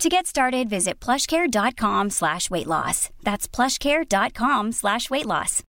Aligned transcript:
To 0.00 0.08
get 0.08 0.26
started, 0.26 0.68
visit 0.68 1.04
plushcare.com 1.04 2.10
slash 2.10 2.50
weight 2.50 2.66
loss. 2.66 3.10
That's 3.22 3.48
plushcare.com 3.48 4.72
slash 4.72 5.10
weight 5.10 5.26
loss. 5.26 5.62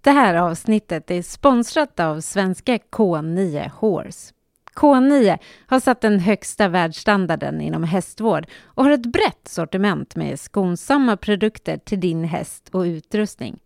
Det 0.00 0.10
här 0.10 0.34
avsnittet 0.34 1.10
är 1.10 1.22
sponsrat 1.22 2.00
av 2.00 2.20
svenska 2.20 2.76
K9 2.76 3.70
Horse. 3.74 4.34
K9 4.74 5.38
har 5.66 5.80
satt 5.80 6.00
den 6.00 6.20
högsta 6.20 6.68
världsstandarden 6.68 7.60
inom 7.60 7.84
hästvård 7.84 8.46
och 8.64 8.84
har 8.84 8.90
ett 8.90 9.06
brett 9.06 9.48
sortiment 9.48 10.16
med 10.16 10.40
skonsamma 10.40 11.16
produkter 11.16 11.78
till 11.78 12.00
din 12.00 12.24
häst 12.24 12.68
och 12.72 12.80
utrustning. 12.80 13.58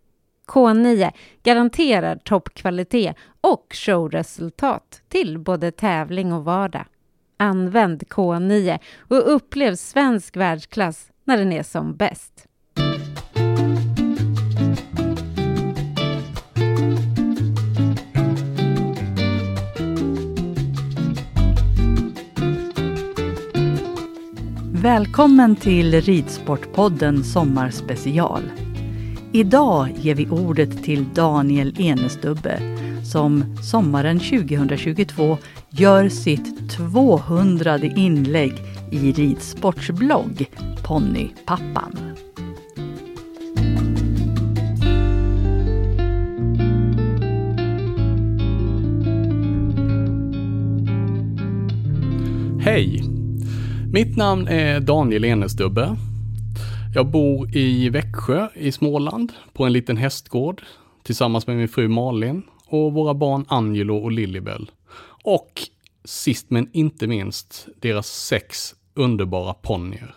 K9 0.47 1.11
garanterar 1.43 2.15
toppkvalitet 2.15 3.15
och 3.41 3.65
showresultat 3.69 5.01
till 5.07 5.39
både 5.39 5.71
tävling 5.71 6.33
och 6.33 6.45
vardag. 6.45 6.85
Använd 7.37 8.03
K9 8.03 8.79
och 8.97 9.35
upplev 9.35 9.75
svensk 9.75 10.37
världsklass 10.37 11.11
när 11.25 11.37
den 11.37 11.51
är 11.51 11.63
som 11.63 11.95
bäst. 11.95 12.47
Välkommen 24.83 25.55
till 25.55 26.01
Ridsportpodden 26.01 27.23
Sommarspecial. 27.23 28.41
Idag 29.31 29.89
ger 29.97 30.15
vi 30.15 30.29
ordet 30.29 30.83
till 30.83 31.05
Daniel 31.13 31.81
Enestubbe 31.81 32.59
som 33.13 33.57
sommaren 33.71 34.19
2022 34.19 35.37
gör 35.69 36.09
sitt 36.09 36.62
200 36.77 37.77
inlägg 37.77 38.53
i 38.91 39.11
ridsportsblogg 39.11 40.45
Ponnypappan. 40.83 41.97
Hej! 52.59 53.03
Mitt 53.91 54.17
namn 54.17 54.47
är 54.47 54.79
Daniel 54.79 55.25
Enestubbe. 55.25 55.95
Jag 56.95 57.11
bor 57.11 57.57
i 57.57 57.89
Växjö 57.89 58.47
i 58.55 58.71
Småland 58.71 59.33
på 59.53 59.65
en 59.65 59.73
liten 59.73 59.97
hästgård 59.97 60.61
tillsammans 61.03 61.47
med 61.47 61.57
min 61.57 61.67
fru 61.67 61.87
Malin 61.87 62.43
och 62.67 62.93
våra 62.93 63.13
barn 63.13 63.45
Angelo 63.47 63.97
och 63.97 64.11
Lilibel. 64.11 64.71
Och 65.23 65.72
sist 66.05 66.49
men 66.49 66.69
inte 66.73 67.07
minst 67.07 67.67
deras 67.79 68.07
sex 68.07 68.75
underbara 68.93 69.53
ponnyer. 69.53 70.15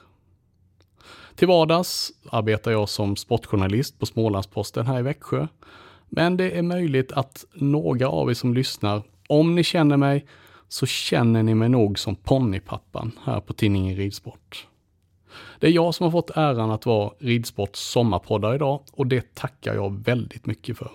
Till 1.35 1.49
vardags 1.49 2.13
arbetar 2.31 2.71
jag 2.71 2.89
som 2.89 3.17
sportjournalist 3.17 3.99
på 3.99 4.07
Smålandsposten 4.07 4.87
här 4.87 4.99
i 4.99 5.03
Växjö. 5.03 5.47
Men 6.09 6.37
det 6.37 6.51
är 6.59 6.63
möjligt 6.63 7.13
att 7.13 7.45
några 7.55 8.09
av 8.09 8.31
er 8.31 8.35
som 8.35 8.55
lyssnar, 8.55 9.03
om 9.29 9.55
ni 9.55 9.65
känner 9.65 9.97
mig, 9.97 10.27
så 10.69 10.87
känner 10.87 11.43
ni 11.43 11.55
mig 11.55 11.69
nog 11.69 11.99
som 11.99 12.17
ponnypappan 12.17 13.13
här 13.25 13.41
på 13.41 13.53
tidningen 13.53 13.97
Ridsport. 13.97 14.67
Det 15.61 15.67
är 15.67 15.71
jag 15.71 15.95
som 15.95 16.05
har 16.05 16.11
fått 16.11 16.31
äran 16.31 16.71
att 16.71 16.87
vara 16.87 17.13
Ridsports 17.19 17.81
sommarpoddare 17.81 18.55
idag 18.55 18.83
och 18.93 19.07
det 19.07 19.35
tackar 19.35 19.75
jag 19.75 20.05
väldigt 20.05 20.47
mycket 20.47 20.79
för. 20.79 20.91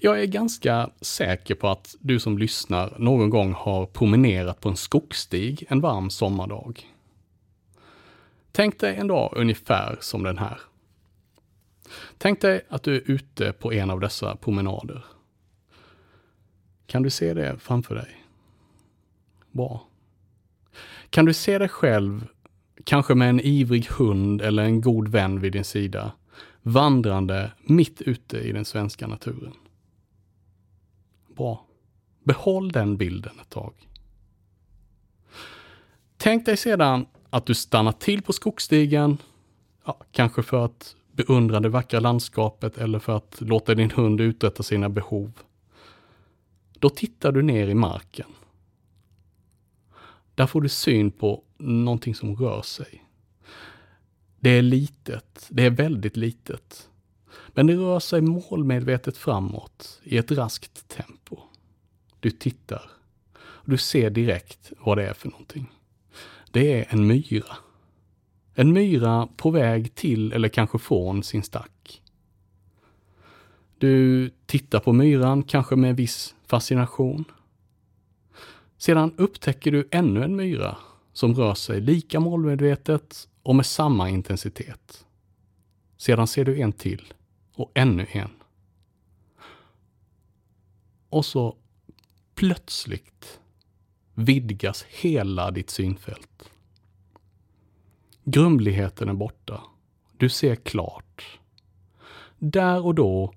Jag 0.00 0.22
är 0.22 0.26
ganska 0.26 0.90
säker 1.00 1.54
på 1.54 1.68
att 1.68 1.96
du 2.00 2.20
som 2.20 2.38
lyssnar 2.38 2.94
någon 2.98 3.30
gång 3.30 3.52
har 3.52 3.86
promenerat 3.86 4.60
på 4.60 4.68
en 4.68 4.76
skogsstig 4.76 5.64
en 5.68 5.80
varm 5.80 6.10
sommardag. 6.10 6.86
Tänk 8.52 8.80
dig 8.80 8.96
en 8.96 9.06
dag 9.06 9.32
ungefär 9.36 9.98
som 10.00 10.22
den 10.22 10.38
här. 10.38 10.60
Tänk 12.18 12.40
dig 12.40 12.60
att 12.68 12.82
du 12.82 12.96
är 12.96 13.10
ute 13.10 13.52
på 13.52 13.72
en 13.72 13.90
av 13.90 14.00
dessa 14.00 14.36
promenader. 14.36 15.04
Kan 16.86 17.02
du 17.02 17.10
se 17.10 17.34
det 17.34 17.58
framför 17.58 17.94
dig? 17.94 18.24
Bra. 19.52 19.86
Kan 21.10 21.24
du 21.24 21.34
se 21.34 21.58
dig 21.58 21.68
själv, 21.68 22.26
kanske 22.84 23.14
med 23.14 23.28
en 23.28 23.40
ivrig 23.40 23.86
hund 23.86 24.42
eller 24.42 24.62
en 24.62 24.80
god 24.80 25.08
vän 25.08 25.40
vid 25.40 25.52
din 25.52 25.64
sida, 25.64 26.12
vandrande 26.62 27.52
mitt 27.62 28.02
ute 28.02 28.38
i 28.38 28.52
den 28.52 28.64
svenska 28.64 29.06
naturen? 29.06 29.54
Bra. 31.38 31.66
Behåll 32.24 32.72
den 32.72 32.96
bilden 32.96 33.40
ett 33.40 33.50
tag. 33.50 33.74
Tänk 36.16 36.46
dig 36.46 36.56
sedan 36.56 37.06
att 37.30 37.46
du 37.46 37.54
stannar 37.54 37.92
till 37.92 38.22
på 38.22 38.32
skogsstigen, 38.32 39.18
ja, 39.84 40.00
kanske 40.12 40.42
för 40.42 40.64
att 40.64 40.96
beundra 41.12 41.60
det 41.60 41.68
vackra 41.68 42.00
landskapet 42.00 42.78
eller 42.78 42.98
för 42.98 43.16
att 43.16 43.40
låta 43.40 43.74
din 43.74 43.90
hund 43.90 44.20
uträtta 44.20 44.62
sina 44.62 44.88
behov. 44.88 45.32
Då 46.78 46.88
tittar 46.90 47.32
du 47.32 47.42
ner 47.42 47.68
i 47.68 47.74
marken. 47.74 48.30
Där 50.34 50.46
får 50.46 50.60
du 50.60 50.68
syn 50.68 51.10
på 51.10 51.42
någonting 51.58 52.14
som 52.14 52.36
rör 52.36 52.62
sig. 52.62 53.04
Det 54.40 54.50
är 54.50 54.62
litet, 54.62 55.46
det 55.50 55.66
är 55.66 55.70
väldigt 55.70 56.16
litet. 56.16 56.88
Men 57.48 57.66
det 57.66 57.74
rör 57.74 58.00
sig 58.00 58.20
målmedvetet 58.20 59.16
framåt 59.16 60.00
i 60.02 60.18
ett 60.18 60.30
raskt 60.30 60.88
tempo. 60.88 61.38
Du 62.20 62.30
tittar. 62.30 62.90
Och 63.36 63.70
du 63.70 63.78
ser 63.78 64.10
direkt 64.10 64.72
vad 64.78 64.98
det 64.98 65.06
är 65.08 65.12
för 65.12 65.28
någonting. 65.28 65.70
Det 66.50 66.72
är 66.72 66.86
en 66.88 67.06
myra. 67.06 67.56
En 68.54 68.72
myra 68.72 69.28
på 69.36 69.50
väg 69.50 69.94
till 69.94 70.32
eller 70.32 70.48
kanske 70.48 70.78
från 70.78 71.22
sin 71.22 71.42
stack. 71.42 72.02
Du 73.78 74.30
tittar 74.46 74.80
på 74.80 74.92
myran, 74.92 75.42
kanske 75.42 75.76
med 75.76 75.96
viss 75.96 76.34
fascination. 76.46 77.24
Sedan 78.78 79.14
upptäcker 79.16 79.72
du 79.72 79.88
ännu 79.90 80.24
en 80.24 80.36
myra 80.36 80.76
som 81.12 81.34
rör 81.34 81.54
sig 81.54 81.80
lika 81.80 82.20
målmedvetet 82.20 83.28
och 83.42 83.56
med 83.56 83.66
samma 83.66 84.10
intensitet. 84.10 85.06
Sedan 85.96 86.26
ser 86.26 86.44
du 86.44 86.60
en 86.60 86.72
till 86.72 87.12
och 87.58 87.70
ännu 87.74 88.06
en. 88.10 88.30
Och 91.08 91.24
så 91.24 91.56
plötsligt 92.34 93.40
vidgas 94.14 94.82
hela 94.88 95.50
ditt 95.50 95.70
synfält. 95.70 96.50
Grumligheten 98.24 99.08
är 99.08 99.14
borta 99.14 99.60
Du 100.16 100.28
ser 100.28 100.54
klart. 100.54 101.38
Där 102.38 102.86
och 102.86 102.94
då 102.94 103.32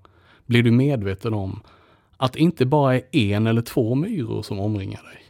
blir 0.45 0.63
du 0.63 0.71
medveten 0.71 1.33
om 1.33 1.61
att 2.17 2.33
det 2.33 2.39
inte 2.39 2.65
bara 2.65 2.95
är 2.95 3.15
en 3.15 3.47
eller 3.47 3.61
två 3.61 3.95
myror 3.95 4.41
som 4.41 4.59
omringar 4.59 5.03
dig. 5.03 5.23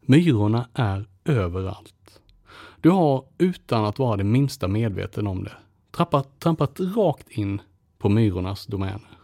Myrorna 0.00 0.68
är 0.74 1.06
överallt. 1.24 2.20
Du 2.80 2.90
har, 2.90 3.24
utan 3.38 3.84
att 3.84 3.98
vara 3.98 4.16
det 4.16 4.24
minsta 4.24 4.68
medveten 4.68 5.26
om 5.26 5.44
det, 5.44 5.56
trampat, 5.90 6.40
trampat 6.40 6.80
rakt 6.80 7.30
in 7.30 7.62
på 8.00 8.08
myrornas 8.08 8.66
domäner. 8.66 9.18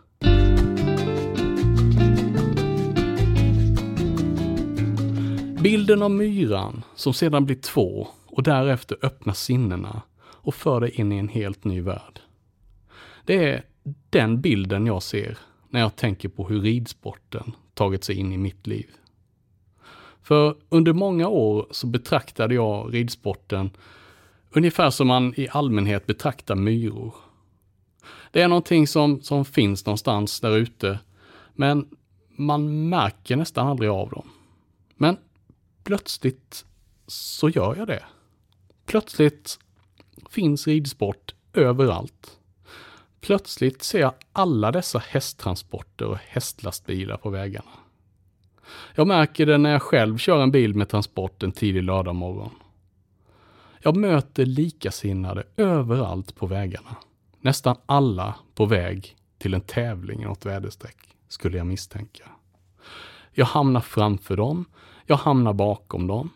Bilden 5.62 6.02
av 6.02 6.10
myran 6.10 6.82
som 6.94 7.14
sedan 7.14 7.44
blir 7.44 7.56
två 7.56 8.08
och 8.26 8.42
därefter 8.42 8.98
öppnar 9.02 9.34
sinnena 9.34 10.02
och 10.18 10.54
för 10.54 10.80
dig 10.80 10.90
in 10.90 11.12
i 11.12 11.18
en 11.18 11.28
helt 11.28 11.64
ny 11.64 11.80
värld. 11.80 12.20
Det 13.24 13.44
är 13.44 13.64
den 14.10 14.40
bilden 14.40 14.86
jag 14.86 15.02
ser 15.02 15.38
när 15.70 15.80
jag 15.80 15.96
tänker 15.96 16.28
på 16.28 16.48
hur 16.48 16.60
ridsporten 16.60 17.52
tagit 17.74 18.04
sig 18.04 18.16
in 18.18 18.32
i 18.32 18.36
mitt 18.36 18.66
liv. 18.66 18.90
För 20.22 20.56
under 20.68 20.92
många 20.92 21.28
år 21.28 21.66
så 21.70 21.86
betraktade 21.86 22.54
jag 22.54 22.94
ridsporten 22.94 23.70
ungefär 24.50 24.90
som 24.90 25.06
man 25.06 25.34
i 25.36 25.48
allmänhet 25.50 26.06
betraktar 26.06 26.54
myror. 26.54 27.14
Det 28.30 28.42
är 28.42 28.48
någonting 28.48 28.86
som, 28.86 29.22
som 29.22 29.44
finns 29.44 29.86
någonstans 29.86 30.40
där 30.40 30.56
ute, 30.56 30.98
men 31.54 31.88
man 32.28 32.88
märker 32.88 33.36
nästan 33.36 33.68
aldrig 33.68 33.90
av 33.90 34.10
dem. 34.10 34.28
Men 34.96 35.16
plötsligt 35.84 36.64
så 37.06 37.48
gör 37.48 37.76
jag 37.76 37.86
det. 37.86 38.04
Plötsligt 38.86 39.58
finns 40.30 40.66
ridsport 40.66 41.34
överallt. 41.52 42.38
Plötsligt 43.20 43.82
ser 43.82 44.00
jag 44.00 44.14
alla 44.32 44.72
dessa 44.72 44.98
hästtransporter 44.98 46.06
och 46.06 46.16
hästlastbilar 46.16 47.16
på 47.16 47.30
vägarna. 47.30 47.70
Jag 48.94 49.06
märker 49.06 49.46
det 49.46 49.58
när 49.58 49.70
jag 49.70 49.82
själv 49.82 50.18
kör 50.18 50.42
en 50.42 50.50
bil 50.50 50.74
med 50.74 50.88
transport 50.88 51.42
en 51.42 51.52
tidig 51.52 51.82
lördagmorgon. 51.82 52.50
Jag 53.82 53.96
möter 53.96 54.46
likasinnade 54.46 55.44
överallt 55.56 56.36
på 56.36 56.46
vägarna. 56.46 56.96
Nästan 57.46 57.76
alla 57.86 58.34
på 58.54 58.66
väg 58.66 59.16
till 59.38 59.54
en 59.54 59.60
tävling 59.60 60.22
i 60.22 60.24
något 60.24 60.46
väderstreck, 60.46 60.96
skulle 61.28 61.56
jag 61.56 61.66
misstänka. 61.66 62.24
Jag 63.32 63.46
hamnar 63.46 63.80
framför 63.80 64.36
dem, 64.36 64.64
jag 65.04 65.16
hamnar 65.16 65.52
bakom 65.52 66.06
dem. 66.06 66.30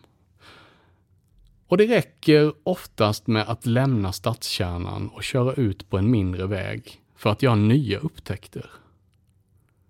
Och 1.67 1.77
det 1.77 1.87
räcker 1.87 2.53
oftast 2.63 3.27
med 3.27 3.49
att 3.49 3.65
lämna 3.65 4.11
stadskärnan 4.11 5.09
och 5.09 5.23
köra 5.23 5.53
ut 5.53 5.89
på 5.89 5.97
en 5.97 6.11
mindre 6.11 6.47
väg 6.47 7.01
för 7.15 7.29
att 7.29 7.43
göra 7.43 7.55
nya 7.55 7.99
upptäckter. 7.99 8.69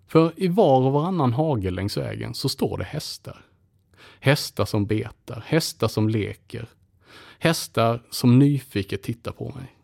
För 0.06 0.32
i 0.36 0.48
var 0.48 0.80
och 0.80 0.92
varannan 0.92 1.32
hage 1.32 1.70
längs 1.70 1.96
vägen 1.96 2.34
så 2.34 2.48
står 2.48 2.78
det 2.78 2.84
hästar. 2.84 3.44
Hästar 4.20 4.64
som 4.64 4.86
betar, 4.86 5.44
hästar 5.46 5.88
som 5.88 6.08
leker, 6.08 6.68
hästar 7.38 8.02
som 8.10 8.38
nyfiket 8.38 9.02
tittar 9.02 9.32
på 9.32 9.52
mig. 9.56 9.76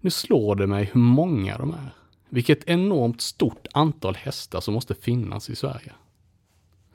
Nu 0.00 0.10
slår 0.10 0.56
det 0.56 0.66
mig 0.66 0.90
hur 0.92 1.00
många 1.00 1.58
de 1.58 1.70
är. 1.70 1.94
Vilket 2.28 2.68
enormt 2.68 3.20
stort 3.20 3.66
antal 3.72 4.14
hästar 4.14 4.60
som 4.60 4.74
måste 4.74 4.94
finnas 4.94 5.50
i 5.50 5.56
Sverige. 5.56 5.92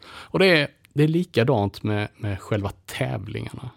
Och 0.08 0.40
det 0.40 0.46
är, 0.46 0.68
det 0.94 1.04
är 1.04 1.08
likadant 1.08 1.84
med, 1.84 2.08
med 2.18 2.40
själva 2.40 2.72
tävlingarna. 2.86 3.70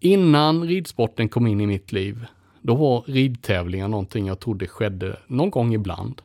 Innan 0.00 0.64
ridsporten 0.64 1.28
kom 1.28 1.46
in 1.46 1.60
i 1.60 1.66
mitt 1.66 1.92
liv, 1.92 2.26
då 2.62 2.74
var 2.74 3.02
ridtävlingar 3.06 3.88
någonting 3.88 4.26
jag 4.26 4.40
trodde 4.40 4.66
skedde 4.66 5.18
någon 5.26 5.50
gång 5.50 5.74
ibland. 5.74 6.22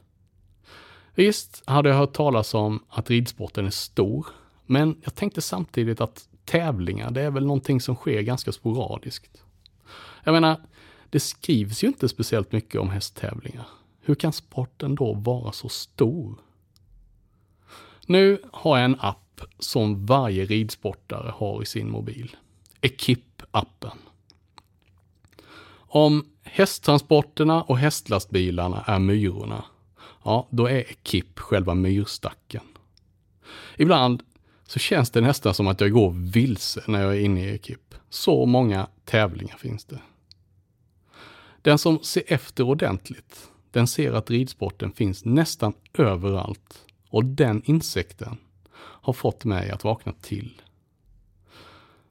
Visst 1.15 1.63
hade 1.65 1.89
jag 1.89 1.98
hört 1.98 2.13
talas 2.13 2.53
om 2.53 2.80
att 2.89 3.09
ridsporten 3.09 3.65
är 3.65 3.69
stor, 3.69 4.27
men 4.65 5.01
jag 5.03 5.15
tänkte 5.15 5.41
samtidigt 5.41 6.01
att 6.01 6.27
tävlingar, 6.45 7.12
det 7.12 7.21
är 7.21 7.31
väl 7.31 7.45
någonting 7.45 7.81
som 7.81 7.95
sker 7.95 8.21
ganska 8.21 8.51
sporadiskt. 8.51 9.44
Jag 10.24 10.33
menar, 10.33 10.57
det 11.15 11.19
skrivs 11.19 11.83
ju 11.83 11.88
inte 11.88 12.09
speciellt 12.09 12.51
mycket 12.51 12.81
om 12.81 12.89
hästtävlingar. 12.89 13.67
Hur 14.01 14.15
kan 14.15 14.33
sporten 14.33 14.95
då 14.95 15.13
vara 15.13 15.51
så 15.51 15.69
stor? 15.69 16.35
Nu 18.06 18.41
har 18.51 18.77
jag 18.77 18.85
en 18.85 19.00
app 19.00 19.41
som 19.59 20.06
varje 20.06 20.45
ridsportare 20.45 21.33
har 21.35 21.62
i 21.62 21.65
sin 21.65 21.91
mobil. 21.91 22.35
Ekip-appen. 22.81 23.97
Om 25.77 26.25
hästtransporterna 26.44 27.63
och 27.63 27.77
hästlastbilarna 27.77 28.83
är 28.88 29.00
myrorna, 29.00 29.65
ja, 30.23 30.47
då 30.50 30.65
är 30.65 30.79
Ekip 30.79 31.39
själva 31.39 31.73
myrstacken. 31.73 32.63
Ibland 33.77 34.23
så 34.67 34.79
känns 34.79 35.09
det 35.09 35.21
nästan 35.21 35.53
som 35.53 35.67
att 35.67 35.81
jag 35.81 35.91
går 35.91 36.12
vilse 36.12 36.83
när 36.88 37.01
jag 37.01 37.15
är 37.15 37.19
inne 37.19 37.45
i 37.45 37.56
Ekip. 37.56 37.95
Så 38.09 38.45
många 38.45 38.88
tävlingar 39.06 39.57
finns 39.57 39.85
det. 39.85 40.00
Den 41.65 41.77
som 41.77 42.00
ser 42.03 42.23
efter 42.27 42.63
ordentligt, 42.63 43.51
den 43.71 43.88
ser 43.88 44.13
att 44.13 44.29
ridsporten 44.29 44.91
finns 44.91 45.25
nästan 45.25 45.73
överallt 45.94 46.85
och 47.09 47.25
den 47.25 47.62
insikten 47.65 48.38
har 48.75 49.13
fått 49.13 49.45
mig 49.45 49.69
att 49.71 49.83
vakna 49.83 50.13
till. 50.21 50.62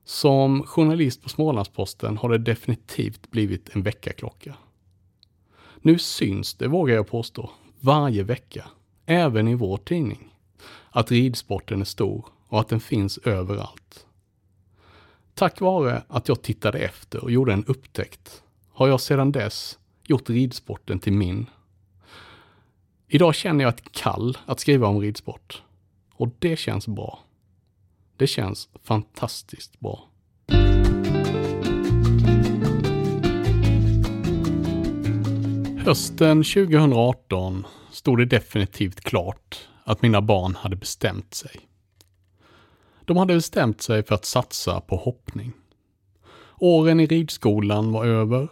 Som 0.04 0.62
journalist 0.62 1.22
på 1.22 1.28
Smålandsposten 1.28 2.16
har 2.16 2.28
det 2.28 2.38
definitivt 2.38 3.30
blivit 3.30 3.76
en 3.76 3.82
väckarklocka. 3.82 4.56
Nu 5.76 5.98
syns 5.98 6.54
det, 6.54 6.68
vågar 6.68 6.94
jag 6.94 7.06
påstå, 7.06 7.50
varje 7.80 8.22
vecka, 8.22 8.66
även 9.06 9.48
i 9.48 9.54
vår 9.54 9.76
tidning, 9.76 10.34
att 10.90 11.10
ridsporten 11.10 11.80
är 11.80 11.84
stor 11.84 12.26
och 12.48 12.60
att 12.60 12.68
den 12.68 12.80
finns 12.80 13.18
överallt. 13.18 14.06
Tack 15.34 15.60
vare 15.60 16.02
att 16.08 16.28
jag 16.28 16.42
tittade 16.42 16.78
efter 16.78 17.24
och 17.24 17.30
gjorde 17.30 17.52
en 17.52 17.64
upptäckt 17.64 18.43
har 18.74 18.88
jag 18.88 19.00
sedan 19.00 19.32
dess 19.32 19.78
gjort 20.04 20.30
ridsporten 20.30 20.98
till 20.98 21.12
min. 21.12 21.46
Idag 23.08 23.34
känner 23.34 23.64
jag 23.64 23.74
ett 23.74 23.92
kall 23.92 24.38
att 24.46 24.60
skriva 24.60 24.86
om 24.86 25.00
ridsport. 25.00 25.62
Och 26.14 26.28
det 26.38 26.56
känns 26.56 26.88
bra. 26.88 27.18
Det 28.16 28.26
känns 28.26 28.68
fantastiskt 28.82 29.80
bra. 29.80 30.08
Hösten 35.84 36.42
2018 36.42 37.66
stod 37.90 38.18
det 38.18 38.24
definitivt 38.24 39.00
klart 39.00 39.68
att 39.84 40.02
mina 40.02 40.22
barn 40.22 40.54
hade 40.54 40.76
bestämt 40.76 41.34
sig. 41.34 41.60
De 43.04 43.16
hade 43.16 43.34
bestämt 43.34 43.82
sig 43.82 44.02
för 44.02 44.14
att 44.14 44.24
satsa 44.24 44.80
på 44.80 44.96
hoppning. 44.96 45.52
Åren 46.58 47.00
i 47.00 47.06
ridskolan 47.06 47.92
var 47.92 48.06
över 48.06 48.48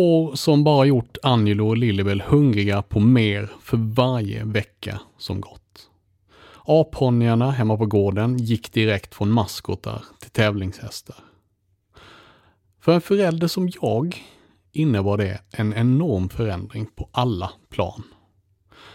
År 0.00 0.34
som 0.34 0.64
bara 0.64 0.84
gjort 0.84 1.16
Angelo 1.22 1.68
och 1.68 1.76
Lillebel 1.76 2.20
hungriga 2.20 2.82
på 2.82 3.00
mer 3.00 3.50
för 3.60 3.76
varje 3.76 4.44
vecka 4.44 5.00
som 5.18 5.40
gått. 5.40 5.90
Apponnyarna 6.64 7.50
hemma 7.50 7.76
på 7.76 7.86
gården 7.86 8.36
gick 8.36 8.72
direkt 8.72 9.14
från 9.14 9.30
maskotar 9.30 10.04
till 10.20 10.30
tävlingshästar. 10.30 11.16
För 12.80 12.92
en 12.92 13.00
förälder 13.00 13.48
som 13.48 13.70
jag 13.82 14.24
innebar 14.72 15.16
det 15.18 15.40
en 15.50 15.74
enorm 15.74 16.28
förändring 16.28 16.86
på 16.86 17.08
alla 17.12 17.50
plan. 17.70 18.02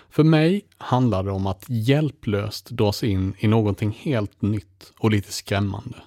För 0.09 0.23
mig 0.23 0.65
handlade 0.77 1.29
det 1.29 1.33
om 1.33 1.47
att 1.47 1.65
hjälplöst 1.67 2.69
dras 2.69 3.03
in 3.03 3.35
i 3.39 3.47
någonting 3.47 3.97
helt 4.01 4.41
nytt 4.41 4.93
och 4.99 5.11
lite 5.11 5.31
skrämmande. 5.31 5.97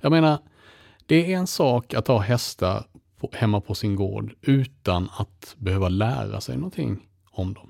Jag 0.00 0.12
menar, 0.12 0.38
det 1.06 1.32
är 1.32 1.36
en 1.36 1.46
sak 1.46 1.94
att 1.94 2.08
ha 2.08 2.18
hästar 2.18 2.86
på, 3.22 3.36
hemma 3.36 3.60
på 3.60 3.74
sin 3.74 3.96
gård 3.96 4.34
utan 4.40 5.08
att 5.16 5.56
behöva 5.58 5.88
lära 5.88 6.40
sig 6.40 6.56
någonting 6.56 7.06
om 7.30 7.54
dem. 7.54 7.68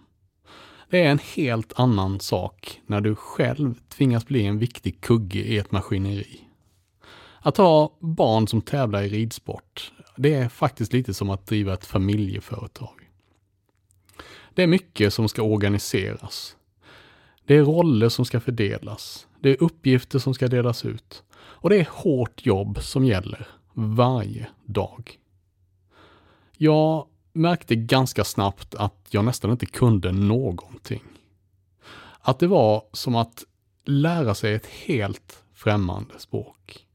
Det 0.90 1.04
är 1.04 1.10
en 1.10 1.18
helt 1.18 1.72
annan 1.76 2.20
sak 2.20 2.80
när 2.86 3.00
du 3.00 3.14
själv 3.14 3.74
tvingas 3.88 4.26
bli 4.26 4.46
en 4.46 4.58
viktig 4.58 5.00
kugge 5.00 5.38
i 5.38 5.58
ett 5.58 5.72
maskineri. 5.72 6.40
Att 7.40 7.56
ha 7.56 7.96
barn 8.00 8.48
som 8.48 8.62
tävlar 8.62 9.02
i 9.02 9.08
ridsport, 9.08 9.92
det 10.16 10.34
är 10.34 10.48
faktiskt 10.48 10.92
lite 10.92 11.14
som 11.14 11.30
att 11.30 11.46
driva 11.46 11.74
ett 11.74 11.86
familjeföretag. 11.86 13.10
Det 14.54 14.62
är 14.62 14.66
mycket 14.66 15.14
som 15.14 15.28
ska 15.28 15.42
organiseras. 15.42 16.56
Det 17.46 17.56
är 17.56 17.62
roller 17.62 18.08
som 18.08 18.24
ska 18.24 18.40
fördelas. 18.40 19.26
Det 19.40 19.50
är 19.50 19.62
uppgifter 19.62 20.18
som 20.18 20.34
ska 20.34 20.48
delas 20.48 20.84
ut. 20.84 21.22
Och 21.34 21.70
det 21.70 21.76
är 21.76 21.88
hårt 21.90 22.46
jobb 22.46 22.78
som 22.82 23.04
gäller 23.04 23.48
varje 23.74 24.46
dag. 24.64 25.18
Jag 26.62 27.06
märkte 27.32 27.76
ganska 27.76 28.24
snabbt 28.24 28.74
att 28.74 29.06
jag 29.10 29.24
nästan 29.24 29.50
inte 29.50 29.66
kunde 29.66 30.12
någonting. 30.12 31.02
Att 32.20 32.38
det 32.38 32.46
var 32.46 32.82
som 32.92 33.16
att 33.16 33.44
lära 33.84 34.34
sig 34.34 34.54
ett 34.54 34.66
helt 34.66 35.44
främmande 35.54 36.18
språk. 36.18 36.86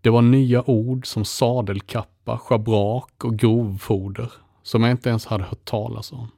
Det 0.00 0.10
var 0.10 0.22
nya 0.22 0.70
ord 0.70 1.06
som 1.06 1.24
sadelkappa 1.24 2.38
schabrak 2.38 3.24
och 3.24 3.38
grovfoder 3.38 4.32
som 4.62 4.82
jag 4.82 4.90
inte 4.90 5.08
ens 5.08 5.26
hade 5.26 5.44
hört 5.44 5.64
talas 5.64 6.12
om. 6.12 6.28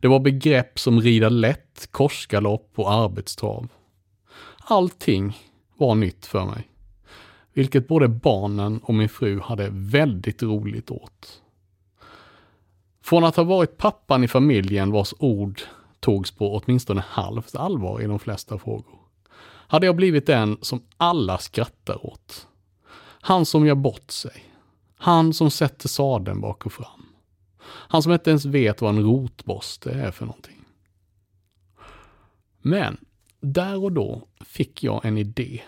Det 0.00 0.08
var 0.08 0.20
begrepp 0.20 0.78
som 0.78 1.00
rida 1.00 1.28
lätt, 1.28 1.88
korsgalopp 1.90 2.72
och 2.74 2.92
arbetstrav. 2.92 3.68
Allting 4.58 5.38
var 5.76 5.94
nytt 5.94 6.26
för 6.26 6.44
mig. 6.44 6.68
Vilket 7.54 7.88
både 7.88 8.08
barnen 8.08 8.78
och 8.78 8.94
min 8.94 9.08
fru 9.08 9.40
hade 9.40 9.68
väldigt 9.72 10.42
roligt 10.42 10.90
åt. 10.90 11.42
Från 13.02 13.24
att 13.24 13.36
ha 13.36 13.44
varit 13.44 13.76
pappan 13.76 14.24
i 14.24 14.28
familjen 14.28 14.90
vars 14.90 15.14
ord 15.18 15.62
togs 16.00 16.30
på 16.30 16.56
åtminstone 16.56 17.04
halvt 17.08 17.56
allvar 17.56 18.00
i 18.00 18.06
de 18.06 18.18
flesta 18.18 18.58
frågor, 18.58 18.98
hade 19.44 19.86
jag 19.86 19.96
blivit 19.96 20.26
den 20.26 20.58
som 20.60 20.82
alla 20.96 21.38
skrattar 21.38 22.06
åt. 22.06 22.46
Han 23.20 23.46
som 23.46 23.66
gör 23.66 23.74
bort 23.74 24.10
sig. 24.10 24.44
Han 24.96 25.34
som 25.34 25.50
sätter 25.50 25.88
sadeln 25.88 26.40
bak 26.40 26.66
och 26.66 26.72
fram. 26.72 27.06
Han 27.64 28.02
som 28.02 28.12
inte 28.12 28.30
ens 28.30 28.44
vet 28.44 28.80
vad 28.80 28.96
en 28.96 29.02
rotborste 29.02 29.90
är 29.90 30.10
för 30.10 30.26
någonting. 30.26 30.64
Men 32.62 32.96
där 33.40 33.84
och 33.84 33.92
då 33.92 34.28
fick 34.40 34.82
jag 34.82 35.04
en 35.04 35.18
idé. 35.18 35.62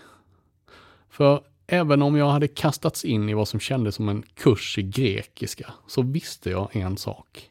För 1.09 1.43
även 1.67 2.03
om 2.03 2.17
jag 2.17 2.31
hade 2.31 2.49
kastats 2.49 3.05
in 3.05 3.29
i 3.29 3.35
vad 3.35 3.49
som 3.49 3.61
kändes 3.61 3.95
som 3.95 4.09
en 4.09 4.23
kurs 4.35 4.79
i 4.79 4.83
grekiska, 4.83 5.75
så 5.87 6.03
visste 6.03 6.51
jag 6.51 6.77
en 6.77 6.97
sak. 6.97 7.51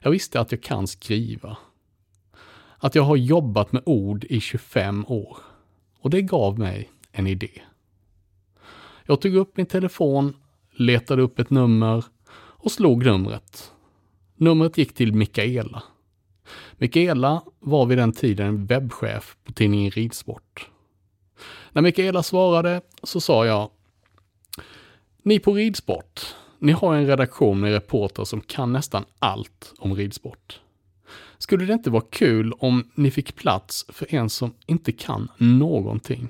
Jag 0.00 0.10
visste 0.10 0.40
att 0.40 0.52
jag 0.52 0.62
kan 0.62 0.86
skriva. 0.86 1.56
Att 2.78 2.94
jag 2.94 3.02
har 3.02 3.16
jobbat 3.16 3.72
med 3.72 3.82
ord 3.86 4.24
i 4.24 4.40
25 4.40 5.04
år. 5.08 5.38
Och 6.00 6.10
det 6.10 6.22
gav 6.22 6.58
mig 6.58 6.90
en 7.12 7.26
idé. 7.26 7.62
Jag 9.04 9.20
tog 9.20 9.34
upp 9.34 9.56
min 9.56 9.66
telefon, 9.66 10.36
letade 10.72 11.22
upp 11.22 11.38
ett 11.38 11.50
nummer 11.50 12.04
och 12.36 12.72
slog 12.72 13.04
numret. 13.04 13.72
Numret 14.36 14.78
gick 14.78 14.94
till 14.94 15.12
Mikaela. 15.12 15.82
Mikaela 16.72 17.42
var 17.58 17.86
vid 17.86 17.98
den 17.98 18.12
tiden 18.12 18.66
webbchef 18.66 19.36
på 19.44 19.52
tidningen 19.52 19.90
Ridsport. 19.90 20.70
När 21.76 21.82
Mikaela 21.82 22.22
svarade 22.22 22.80
så 23.02 23.20
sa 23.20 23.46
jag 23.46 23.70
Ni 25.22 25.38
på 25.38 25.54
Ridsport, 25.54 26.34
ni 26.58 26.72
har 26.72 26.94
en 26.94 27.06
redaktion 27.06 27.60
med 27.60 27.72
reportrar 27.72 28.24
som 28.24 28.40
kan 28.40 28.72
nästan 28.72 29.04
allt 29.18 29.74
om 29.78 29.94
ridsport. 29.94 30.60
Skulle 31.38 31.64
det 31.64 31.72
inte 31.72 31.90
vara 31.90 32.04
kul 32.10 32.52
om 32.52 32.90
ni 32.94 33.10
fick 33.10 33.36
plats 33.36 33.86
för 33.88 34.14
en 34.14 34.30
som 34.30 34.54
inte 34.66 34.92
kan 34.92 35.28
någonting? 35.36 36.28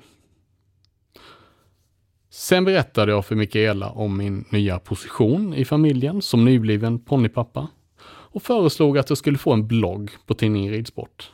Sen 2.29 2.65
berättade 2.65 3.11
jag 3.11 3.25
för 3.25 3.35
Mikaela 3.35 3.89
om 3.89 4.17
min 4.17 4.45
nya 4.49 4.79
position 4.79 5.53
i 5.53 5.65
familjen 5.65 6.21
som 6.21 6.45
nybliven 6.45 6.99
ponnypappa 6.99 7.67
och 8.05 8.43
föreslog 8.43 8.97
att 8.97 9.09
jag 9.09 9.17
skulle 9.17 9.37
få 9.37 9.53
en 9.53 9.67
blogg 9.67 10.11
på 10.25 10.33
tidningen 10.33 10.73
Ridsport. 10.73 11.31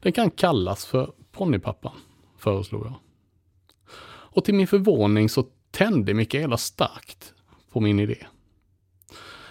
Den 0.00 0.12
kan 0.12 0.30
kallas 0.30 0.86
för 0.86 1.12
Ponnypappan, 1.32 1.92
föreslog 2.38 2.86
jag. 2.86 2.94
Och 4.36 4.44
till 4.44 4.54
min 4.54 4.66
förvåning 4.66 5.28
så 5.28 5.44
tände 5.70 6.14
Mikaela 6.14 6.56
starkt 6.56 7.34
på 7.72 7.80
min 7.80 8.00
idé. 8.00 8.26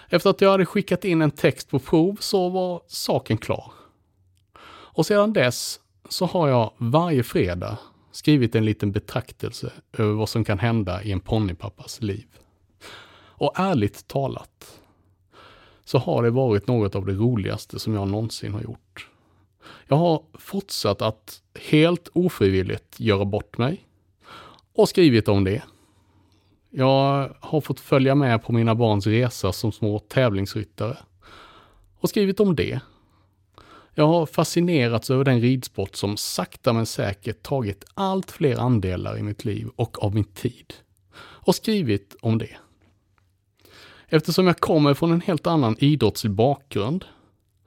Efter 0.08 0.30
att 0.30 0.40
jag 0.40 0.50
hade 0.50 0.66
skickat 0.66 1.04
in 1.04 1.22
en 1.22 1.30
text 1.30 1.70
på 1.70 1.78
prov 1.78 2.16
så 2.20 2.48
var 2.48 2.82
saken 2.86 3.38
klar. 3.38 3.72
Och 4.68 5.06
sedan 5.06 5.32
dess 5.32 5.80
så 6.08 6.26
har 6.26 6.48
jag 6.48 6.72
varje 6.78 7.22
fredag 7.22 7.78
skrivit 8.12 8.54
en 8.54 8.64
liten 8.64 8.92
betraktelse 8.92 9.72
över 9.92 10.12
vad 10.12 10.28
som 10.28 10.44
kan 10.44 10.58
hända 10.58 11.02
i 11.02 11.12
en 11.12 11.20
ponnypappas 11.20 12.02
liv. 12.02 12.26
Och 13.18 13.52
ärligt 13.56 14.08
talat 14.08 14.80
så 15.84 15.98
har 15.98 16.22
det 16.22 16.30
varit 16.30 16.66
något 16.66 16.94
av 16.94 17.06
det 17.06 17.12
roligaste 17.12 17.78
som 17.78 17.94
jag 17.94 18.08
någonsin 18.08 18.52
har 18.52 18.62
gjort. 18.62 19.10
Jag 19.86 19.96
har 19.96 20.22
fortsatt 20.34 21.02
att 21.02 21.42
helt 21.54 22.08
ofrivilligt 22.12 23.00
göra 23.00 23.24
bort 23.24 23.58
mig 23.58 23.85
och 24.76 24.88
skrivit 24.88 25.28
om 25.28 25.44
det. 25.44 25.62
Jag 26.70 27.34
har 27.40 27.60
fått 27.60 27.80
följa 27.80 28.14
med 28.14 28.44
på 28.44 28.52
mina 28.52 28.74
barns 28.74 29.06
resa 29.06 29.52
som 29.52 29.72
små 29.72 29.98
tävlingsryttare 29.98 30.96
och 32.00 32.08
skrivit 32.08 32.40
om 32.40 32.56
det. 32.56 32.80
Jag 33.94 34.06
har 34.06 34.26
fascinerats 34.26 35.10
över 35.10 35.24
den 35.24 35.40
ridsport 35.40 35.96
som 35.96 36.16
sakta 36.16 36.72
men 36.72 36.86
säkert 36.86 37.42
tagit 37.42 37.84
allt 37.94 38.30
fler 38.30 38.58
andelar 38.58 39.18
i 39.18 39.22
mitt 39.22 39.44
liv 39.44 39.68
och 39.76 40.04
av 40.04 40.14
min 40.14 40.24
tid 40.24 40.74
och 41.18 41.54
skrivit 41.54 42.16
om 42.20 42.38
det. 42.38 42.56
Eftersom 44.08 44.46
jag 44.46 44.60
kommer 44.60 44.94
från 44.94 45.12
en 45.12 45.20
helt 45.20 45.46
annan 45.46 45.76
idrottslig 45.78 46.32
bakgrund 46.32 47.04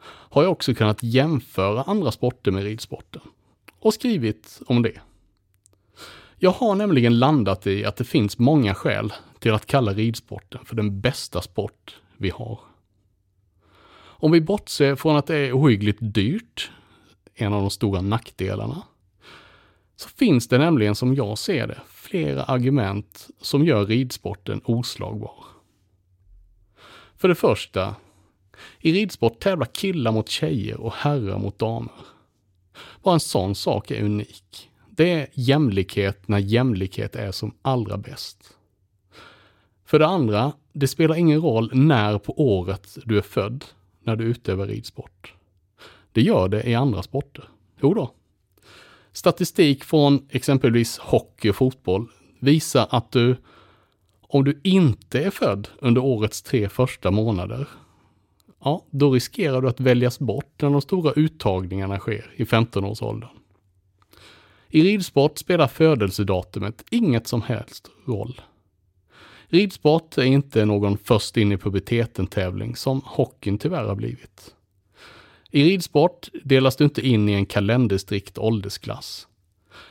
har 0.02 0.44
jag 0.44 0.52
också 0.52 0.74
kunnat 0.74 1.04
jämföra 1.04 1.84
andra 1.84 2.12
sporter 2.12 2.52
med 2.52 2.64
ridsporten 2.64 3.22
och 3.80 3.94
skrivit 3.94 4.62
om 4.66 4.82
det. 4.82 5.00
Jag 6.42 6.52
har 6.52 6.76
nämligen 6.76 7.20
landat 7.20 7.68
i 7.68 7.86
att 7.86 7.96
det 7.96 8.04
finns 8.04 8.40
många 8.40 8.76
skäl 8.76 9.14
till 9.40 9.54
att 9.54 9.66
kalla 9.66 9.94
ridsporten 9.94 10.66
för 10.66 10.76
den 10.76 11.02
bästa 11.02 11.42
sport 11.42 12.02
vi 12.18 12.30
har. 12.30 12.60
Om 14.22 14.32
vi 14.32 14.42
bortser 14.42 14.96
från 14.96 15.16
att 15.16 15.28
det 15.28 15.36
är 15.36 15.54
ohyggligt 15.54 16.00
dyrt, 16.02 16.72
en 17.36 17.54
av 17.54 17.62
de 17.62 17.70
stora 17.70 18.02
nackdelarna, 18.02 18.84
så 19.96 20.10
finns 20.10 20.48
det 20.48 20.58
nämligen 20.58 20.96
som 20.96 21.16
jag 21.16 21.38
ser 21.38 21.68
det 21.68 21.80
flera 21.88 22.44
argument 22.44 23.28
som 23.42 23.66
gör 23.66 23.86
ridsporten 23.86 24.62
oslagbar. 24.66 25.46
För 27.16 27.28
det 27.28 27.36
första, 27.36 27.96
i 28.80 28.94
ridsport 28.94 29.40
tävlar 29.40 29.66
killar 29.66 30.12
mot 30.12 30.30
tjejer 30.30 30.80
och 30.80 30.94
herrar 30.94 31.40
mot 31.40 31.60
damer. 31.60 31.94
Bara 33.04 33.14
en 33.14 33.20
sån 33.20 33.56
sak 33.56 33.92
är 33.92 34.04
unik. 34.04 34.69
Det 35.00 35.12
är 35.12 35.28
jämlikhet 35.34 36.28
när 36.28 36.38
jämlikhet 36.38 37.16
är 37.16 37.32
som 37.32 37.56
allra 37.62 37.98
bäst. 37.98 38.58
För 39.86 40.00
det 40.00 40.08
andra, 40.08 40.52
det 40.74 40.88
spelar 40.88 41.16
ingen 41.16 41.42
roll 41.42 41.72
när 41.74 42.18
på 42.18 42.42
året 42.42 42.98
du 43.06 43.18
är 43.18 43.22
född 43.22 43.66
när 44.04 44.16
du 44.16 44.24
utövar 44.24 44.68
ridsport. 44.68 45.34
Det 46.12 46.22
gör 46.22 46.48
det 46.48 46.64
i 46.64 46.76
andra 46.76 47.04
sporter. 47.04 47.50
Jo 47.82 47.94
då. 47.94 48.14
Statistik 49.12 49.84
från 49.84 50.28
exempelvis 50.30 50.98
hockey 50.98 51.50
och 51.50 51.56
fotboll 51.56 52.08
visar 52.40 52.88
att 52.90 53.12
du 53.12 53.38
om 54.22 54.44
du 54.44 54.60
inte 54.64 55.24
är 55.24 55.30
född 55.30 55.68
under 55.80 56.04
årets 56.04 56.42
tre 56.42 56.70
första 56.70 57.12
månader, 57.12 57.68
ja, 58.64 58.86
då 58.90 59.12
riskerar 59.12 59.62
du 59.62 59.70
att 59.70 59.80
väljas 59.80 60.20
bort 60.20 60.62
när 60.62 60.70
de 60.70 60.82
stora 60.82 61.14
uttagningarna 61.16 62.00
sker 62.00 62.34
i 62.36 62.44
15-årsåldern. 62.44 63.39
I 64.72 64.84
ridsport 64.84 65.38
spelar 65.38 65.68
födelsedatumet 65.68 66.84
inget 66.92 67.28
som 67.28 67.42
helst 67.42 67.90
roll. 68.06 68.42
Ridsport 69.48 70.18
är 70.18 70.24
inte 70.24 70.66
någon 70.66 70.98
först 70.98 71.38
in 71.38 71.52
i 71.52 71.58
puberteten-tävling 71.58 72.76
som 72.76 73.02
hockeyn 73.06 73.58
tyvärr 73.58 73.84
har 73.84 73.96
blivit. 73.96 74.56
I 75.52 75.64
ridsport 75.64 76.30
delas 76.44 76.76
du 76.76 76.84
inte 76.84 77.08
in 77.08 77.30
i 77.30 77.34
en 77.34 77.46
kalenderstrikt 77.46 78.38
åldersklass. 78.38 79.28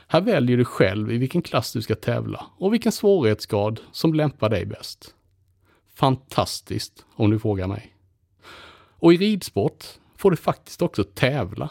Här 0.07 0.21
väljer 0.21 0.57
du 0.57 0.65
själv 0.65 1.11
i 1.11 1.17
vilken 1.17 1.41
klass 1.41 1.73
du 1.73 1.81
ska 1.81 1.95
tävla 1.95 2.45
och 2.57 2.73
vilken 2.73 2.91
svårighetsgrad 2.91 3.79
som 3.91 4.13
lämpar 4.13 4.49
dig 4.49 4.65
bäst. 4.65 5.15
Fantastiskt 5.93 7.05
om 7.15 7.31
du 7.31 7.39
frågar 7.39 7.67
mig. 7.67 7.95
Och 9.01 9.13
i 9.13 9.17
ridsport 9.17 9.85
får 10.17 10.31
du 10.31 10.37
faktiskt 10.37 10.81
också 10.81 11.03
tävla. 11.03 11.69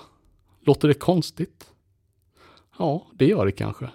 Låter 0.60 0.88
det 0.88 0.94
konstigt? 0.94 1.72
Ja, 2.78 3.06
det 3.12 3.26
gör 3.26 3.46
det 3.46 3.52
kanske. 3.52 3.90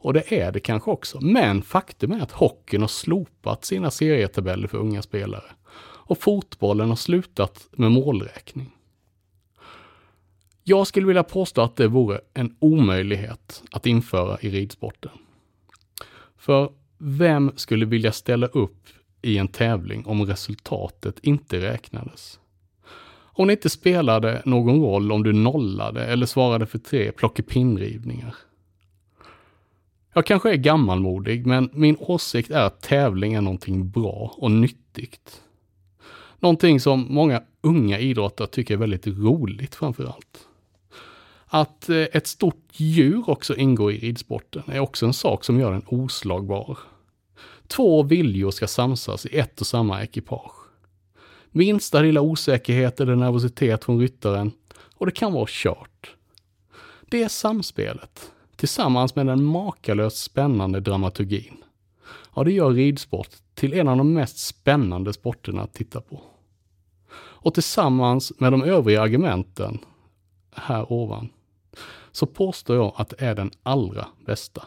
Och 0.00 0.12
det 0.12 0.32
är 0.32 0.52
det 0.52 0.60
kanske 0.60 0.90
också. 0.90 1.20
Men 1.20 1.62
faktum 1.62 2.12
är 2.12 2.20
att 2.20 2.32
hockeyn 2.32 2.80
har 2.80 2.88
slopat 2.88 3.64
sina 3.64 3.90
serietabeller 3.90 4.68
för 4.68 4.78
unga 4.78 5.02
spelare. 5.02 5.50
Och 5.80 6.18
fotbollen 6.18 6.88
har 6.88 6.96
slutat 6.96 7.68
med 7.72 7.92
målräkning. 7.92 8.70
Jag 10.64 10.86
skulle 10.86 11.06
vilja 11.06 11.22
påstå 11.22 11.62
att 11.62 11.76
det 11.76 11.88
vore 11.88 12.20
en 12.34 12.56
omöjlighet 12.58 13.62
att 13.70 13.86
införa 13.86 14.38
i 14.40 14.50
ridsporten. 14.50 15.12
För 16.36 16.72
vem 16.98 17.52
skulle 17.56 17.86
vilja 17.86 18.12
ställa 18.12 18.46
upp 18.46 18.88
i 19.22 19.38
en 19.38 19.48
tävling 19.48 20.06
om 20.06 20.26
resultatet 20.26 21.18
inte 21.22 21.60
räknades? 21.60 22.40
Om 23.38 23.46
det 23.46 23.52
inte 23.52 23.70
spelade 23.70 24.42
någon 24.44 24.82
roll 24.82 25.12
om 25.12 25.22
du 25.22 25.32
nollade 25.32 26.04
eller 26.04 26.26
svarade 26.26 26.66
för 26.66 26.78
tre 26.78 27.12
plockepinnrivningar. 27.12 28.34
Jag 30.14 30.26
kanske 30.26 30.50
är 30.50 30.56
gammalmodig, 30.56 31.46
men 31.46 31.70
min 31.72 31.96
åsikt 32.00 32.50
är 32.50 32.60
att 32.60 32.80
tävling 32.80 33.34
är 33.34 33.40
någonting 33.40 33.90
bra 33.90 34.34
och 34.36 34.50
nyttigt. 34.50 35.42
Någonting 36.38 36.80
som 36.80 37.06
många 37.10 37.42
unga 37.60 37.98
idrottare 37.98 38.48
tycker 38.48 38.74
är 38.74 38.78
väldigt 38.78 39.06
roligt 39.06 39.74
framför 39.74 40.04
allt. 40.04 40.46
Att 41.46 41.88
eh, 41.88 41.96
ett 41.96 42.26
stort 42.26 42.66
djur 42.72 43.30
också 43.30 43.56
ingår 43.56 43.92
i 43.92 43.98
ridsporten 43.98 44.62
är 44.66 44.80
också 44.80 45.06
en 45.06 45.14
sak 45.14 45.44
som 45.44 45.60
gör 45.60 45.72
den 45.72 45.84
oslagbar. 45.86 46.78
Två 47.66 48.02
viljor 48.02 48.50
ska 48.50 48.66
samsas 48.66 49.26
i 49.26 49.38
ett 49.38 49.60
och 49.60 49.66
samma 49.66 50.02
ekipage. 50.02 50.57
Minsta 51.50 52.00
lilla 52.00 52.20
osäkerhet 52.20 53.00
eller 53.00 53.16
nervositet 53.16 53.84
från 53.84 54.00
ryttaren 54.00 54.52
och 54.94 55.06
det 55.06 55.12
kan 55.12 55.32
vara 55.32 55.46
kört. 55.48 56.14
Det 57.10 57.22
är 57.22 57.28
samspelet, 57.28 58.32
tillsammans 58.56 59.16
med 59.16 59.26
den 59.26 59.44
makalöst 59.44 60.22
spännande 60.22 60.80
dramaturgin, 60.80 61.56
ja 62.36 62.44
det 62.44 62.52
gör 62.52 62.70
ridsport 62.70 63.28
till 63.54 63.72
en 63.72 63.88
av 63.88 63.96
de 63.96 64.12
mest 64.12 64.38
spännande 64.38 65.12
sporterna 65.12 65.62
att 65.62 65.74
titta 65.74 66.00
på. 66.00 66.20
Och 67.40 67.54
tillsammans 67.54 68.32
med 68.38 68.52
de 68.52 68.62
övriga 68.62 69.02
argumenten 69.02 69.78
här 70.54 70.92
ovan, 70.92 71.28
så 72.12 72.26
påstår 72.26 72.76
jag 72.76 72.92
att 72.96 73.08
det 73.08 73.20
är 73.20 73.34
den 73.34 73.50
allra 73.62 74.06
bästa. 74.26 74.66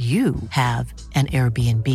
you 0.00 0.34
have 0.48 0.94
an 1.14 1.26
Airbnb. 1.26 1.86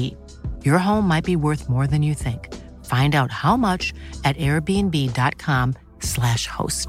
Your 0.64 0.78
home 0.78 1.08
might 1.08 1.26
be 1.26 1.36
worth 1.36 1.68
more 1.70 1.88
than 1.88 2.04
you 2.04 2.14
think. 2.14 2.54
Find 2.86 3.16
out 3.16 3.32
how 3.32 3.58
much 3.58 3.96
at 4.24 4.38
airbnb.com/slash 4.38 6.48
host. 6.48 6.88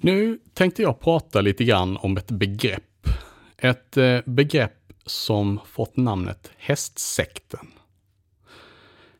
Nu 0.00 0.38
tänkte 0.54 0.82
jag 0.82 1.00
prata 1.00 1.40
lite 1.40 1.64
grann 1.64 1.96
om 1.96 2.16
ett 2.16 2.30
begrepp. 2.30 3.08
Ett 3.58 3.96
eh, 3.96 4.20
begrepp 4.24 4.92
som 5.06 5.60
fått 5.66 5.96
namnet 5.96 6.50
hästsekten. 6.56 7.66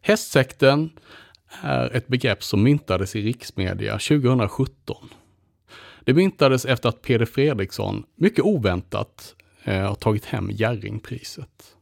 Hästsekten 0.01 0.91
är 1.61 1.97
ett 1.97 2.09
begrepp 2.09 2.45
som 2.45 2.63
myntades 2.63 3.17
i 3.17 3.23
riksmedia 3.23 3.93
2017. 3.93 4.97
Det 6.05 6.15
myntades 6.15 6.65
efter 6.65 6.89
att 6.89 7.03
Peder 7.03 7.27
Fredriksson, 7.27 8.05
mycket 8.17 8.45
oväntat, 8.45 9.35
eh, 9.65 9.81
har 9.81 9.95
tagit 9.95 10.25
hem 10.25 10.51
Jerringpriset. 10.51 11.77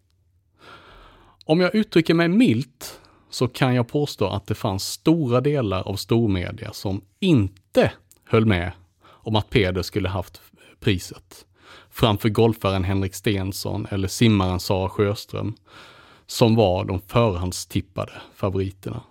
Om 1.44 1.60
jag 1.60 1.74
uttrycker 1.74 2.14
mig 2.14 2.28
milt 2.28 3.00
så 3.30 3.48
kan 3.48 3.74
jag 3.74 3.88
påstå 3.88 4.26
att 4.26 4.46
det 4.46 4.54
fanns 4.54 4.84
stora 4.84 5.40
delar 5.40 5.82
av 5.82 5.96
stormedia 5.96 6.72
som 6.72 7.00
inte 7.18 7.92
höll 8.24 8.46
med 8.46 8.72
om 9.02 9.36
att 9.36 9.50
Peder 9.50 9.82
skulle 9.82 10.08
haft 10.08 10.40
priset 10.80 11.46
framför 11.90 12.28
golfaren 12.28 12.84
Henrik 12.84 13.14
Stensson 13.14 13.86
eller 13.90 14.08
simmaren 14.08 14.60
Sara 14.60 14.88
Sjöström 14.88 15.54
som 16.26 16.54
var 16.54 16.84
de 16.84 17.00
förhandstippade 17.00 18.12
favoriterna. 18.34 19.02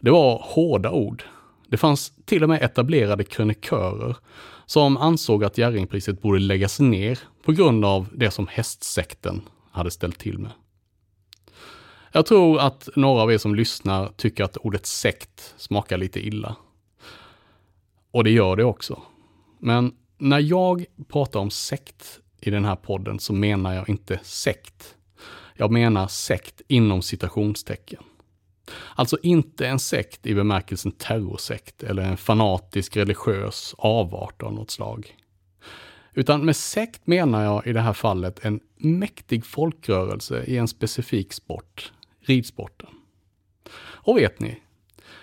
Det 0.00 0.10
var 0.10 0.42
hårda 0.44 0.90
ord. 0.90 1.24
Det 1.68 1.76
fanns 1.76 2.12
till 2.24 2.42
och 2.42 2.48
med 2.48 2.62
etablerade 2.62 3.24
krönikörer 3.24 4.16
som 4.66 4.96
ansåg 4.96 5.44
att 5.44 5.58
Jerringpriset 5.58 6.22
borde 6.22 6.38
läggas 6.38 6.80
ner 6.80 7.18
på 7.44 7.52
grund 7.52 7.84
av 7.84 8.06
det 8.14 8.30
som 8.30 8.46
hästsekten 8.46 9.42
hade 9.70 9.90
ställt 9.90 10.18
till 10.18 10.38
med. 10.38 10.50
Jag 12.12 12.26
tror 12.26 12.60
att 12.60 12.88
några 12.96 13.22
av 13.22 13.32
er 13.32 13.38
som 13.38 13.54
lyssnar 13.54 14.08
tycker 14.16 14.44
att 14.44 14.56
ordet 14.56 14.86
sekt 14.86 15.54
smakar 15.56 15.98
lite 15.98 16.26
illa. 16.26 16.56
Och 18.10 18.24
det 18.24 18.30
gör 18.30 18.56
det 18.56 18.64
också. 18.64 19.02
Men 19.58 19.92
när 20.18 20.38
jag 20.38 20.84
pratar 21.08 21.40
om 21.40 21.50
sekt 21.50 22.20
i 22.40 22.50
den 22.50 22.64
här 22.64 22.76
podden 22.76 23.18
så 23.18 23.32
menar 23.32 23.74
jag 23.74 23.88
inte 23.88 24.20
sekt. 24.22 24.96
Jag 25.54 25.70
menar 25.70 26.08
sekt 26.08 26.62
inom 26.68 27.02
citationstecken. 27.02 28.02
Alltså 28.94 29.18
inte 29.22 29.66
en 29.66 29.78
sekt 29.78 30.26
i 30.26 30.34
bemärkelsen 30.34 30.92
terrorsekt 30.92 31.82
eller 31.82 32.02
en 32.02 32.16
fanatisk 32.16 32.96
religiös 32.96 33.74
avart 33.78 34.42
av 34.42 34.52
något 34.52 34.70
slag. 34.70 35.16
Utan 36.14 36.44
med 36.44 36.56
sekt 36.56 37.06
menar 37.06 37.44
jag 37.44 37.66
i 37.66 37.72
det 37.72 37.80
här 37.80 37.92
fallet 37.92 38.44
en 38.44 38.60
mäktig 38.76 39.44
folkrörelse 39.46 40.44
i 40.44 40.56
en 40.56 40.68
specifik 40.68 41.32
sport, 41.32 41.92
ridsporten. 42.20 42.88
Och 43.80 44.18
vet 44.18 44.40
ni? 44.40 44.60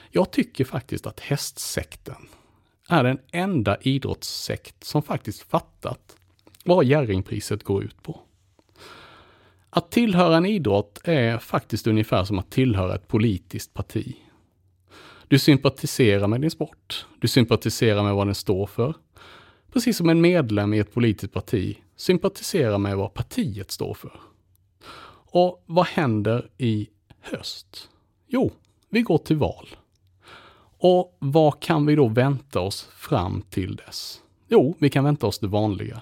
Jag 0.10 0.32
tycker 0.32 0.66
faktiskt 0.66 1.08
att 1.08 1.20
hästsekten 1.20 2.28
är 2.90 3.04
den 3.04 3.20
enda 3.32 3.78
idrottssekt 3.82 4.84
som 4.84 5.02
faktiskt 5.02 5.42
fattat 5.42 6.16
vad 6.64 6.86
Jerringpriset 6.86 7.64
går 7.64 7.84
ut 7.84 8.04
på. 8.04 8.25
Att 9.78 9.92
tillhöra 9.92 10.38
en 10.38 10.46
idrott 10.46 11.02
är 11.04 11.38
faktiskt 11.38 11.88
ungefär 11.88 12.24
som 12.24 12.40
att 12.40 12.52
tillhöra 12.52 12.96
ett 12.96 13.08
politiskt 13.08 13.74
parti. 13.74 14.16
Du 15.28 15.40
sympatiserar 15.40 16.28
med 16.28 16.42
din 16.42 16.52
sport. 16.52 17.06
Du 17.20 17.28
sympatiserar 17.28 18.04
med 18.04 18.16
vad 18.16 18.28
den 18.28 18.36
står 18.36 18.66
för. 18.66 18.96
Precis 19.74 19.98
som 19.98 20.10
en 20.10 20.22
medlem 20.22 20.74
i 20.74 20.80
ett 20.80 20.94
politiskt 20.94 21.34
parti 21.34 21.78
sympatiserar 21.96 22.78
med 22.78 22.98
vad 22.98 23.14
partiet 23.14 23.72
står 23.72 23.94
för. 23.94 24.20
Och 25.12 25.64
vad 25.66 25.86
händer 25.86 26.50
i 26.58 26.90
höst? 27.22 27.90
Jo, 28.28 28.52
vi 28.90 29.02
går 29.02 29.18
till 29.18 29.38
val. 29.38 29.68
Och 30.78 31.18
vad 31.20 31.60
kan 31.60 31.86
vi 31.86 31.96
då 31.96 32.08
vänta 32.08 32.60
oss 32.60 32.90
fram 32.96 33.42
till 33.50 33.76
dess? 33.76 34.22
Jo, 34.48 34.76
vi 34.80 34.90
kan 34.90 35.04
vänta 35.04 35.28
oss 35.28 35.40
det 35.40 35.48
vanliga. 35.48 36.02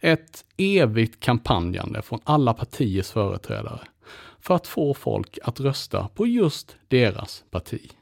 Ett 0.00 0.44
evigt 0.56 1.20
kampanjande 1.20 2.02
från 2.02 2.20
alla 2.24 2.54
partiers 2.54 3.10
företrädare 3.10 3.80
för 4.40 4.54
att 4.54 4.66
få 4.66 4.94
folk 4.94 5.38
att 5.42 5.60
rösta 5.60 6.08
på 6.08 6.26
just 6.26 6.76
deras 6.88 7.44
parti. 7.50 7.92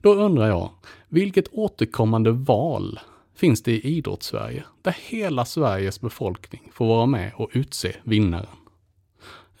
Då 0.00 0.14
undrar 0.14 0.48
jag, 0.48 0.70
vilket 1.08 1.48
återkommande 1.52 2.30
val 2.30 3.00
finns 3.34 3.62
det 3.62 3.72
i 3.72 3.80
idrottssverige 3.80 4.64
där 4.82 4.96
hela 5.00 5.44
Sveriges 5.44 6.00
befolkning 6.00 6.70
får 6.72 6.86
vara 6.86 7.06
med 7.06 7.32
och 7.36 7.50
utse 7.52 7.96
vinnaren? 8.02 8.56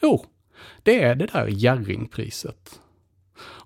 Jo, 0.02 0.24
det 0.82 1.02
är 1.02 1.14
det 1.14 1.26
där 1.26 1.46
Jerringpriset. 1.46 2.80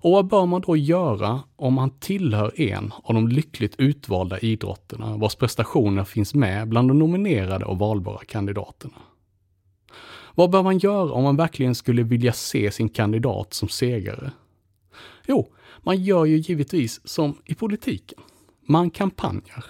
Och 0.03 0.11
vad 0.11 0.27
bör 0.27 0.45
man 0.45 0.61
då 0.61 0.77
göra 0.77 1.43
om 1.55 1.73
man 1.73 1.99
tillhör 1.99 2.61
en 2.61 2.93
av 3.03 3.13
de 3.13 3.27
lyckligt 3.27 3.75
utvalda 3.77 4.39
idrotterna 4.39 5.17
vars 5.17 5.35
prestationer 5.35 6.03
finns 6.03 6.33
med 6.33 6.67
bland 6.67 6.89
de 6.89 6.99
nominerade 6.99 7.65
och 7.65 7.79
valbara 7.79 8.19
kandidaterna? 8.27 8.97
Vad 10.35 10.49
bör 10.49 10.63
man 10.63 10.77
göra 10.77 11.11
om 11.11 11.23
man 11.23 11.35
verkligen 11.35 11.75
skulle 11.75 12.03
vilja 12.03 12.33
se 12.33 12.71
sin 12.71 12.89
kandidat 12.89 13.53
som 13.53 13.69
segrare? 13.69 14.31
Jo, 15.27 15.53
man 15.79 16.03
gör 16.03 16.25
ju 16.25 16.37
givetvis 16.37 17.07
som 17.07 17.37
i 17.45 17.55
politiken. 17.55 18.19
Man 18.65 18.89
kampanjar. 18.89 19.65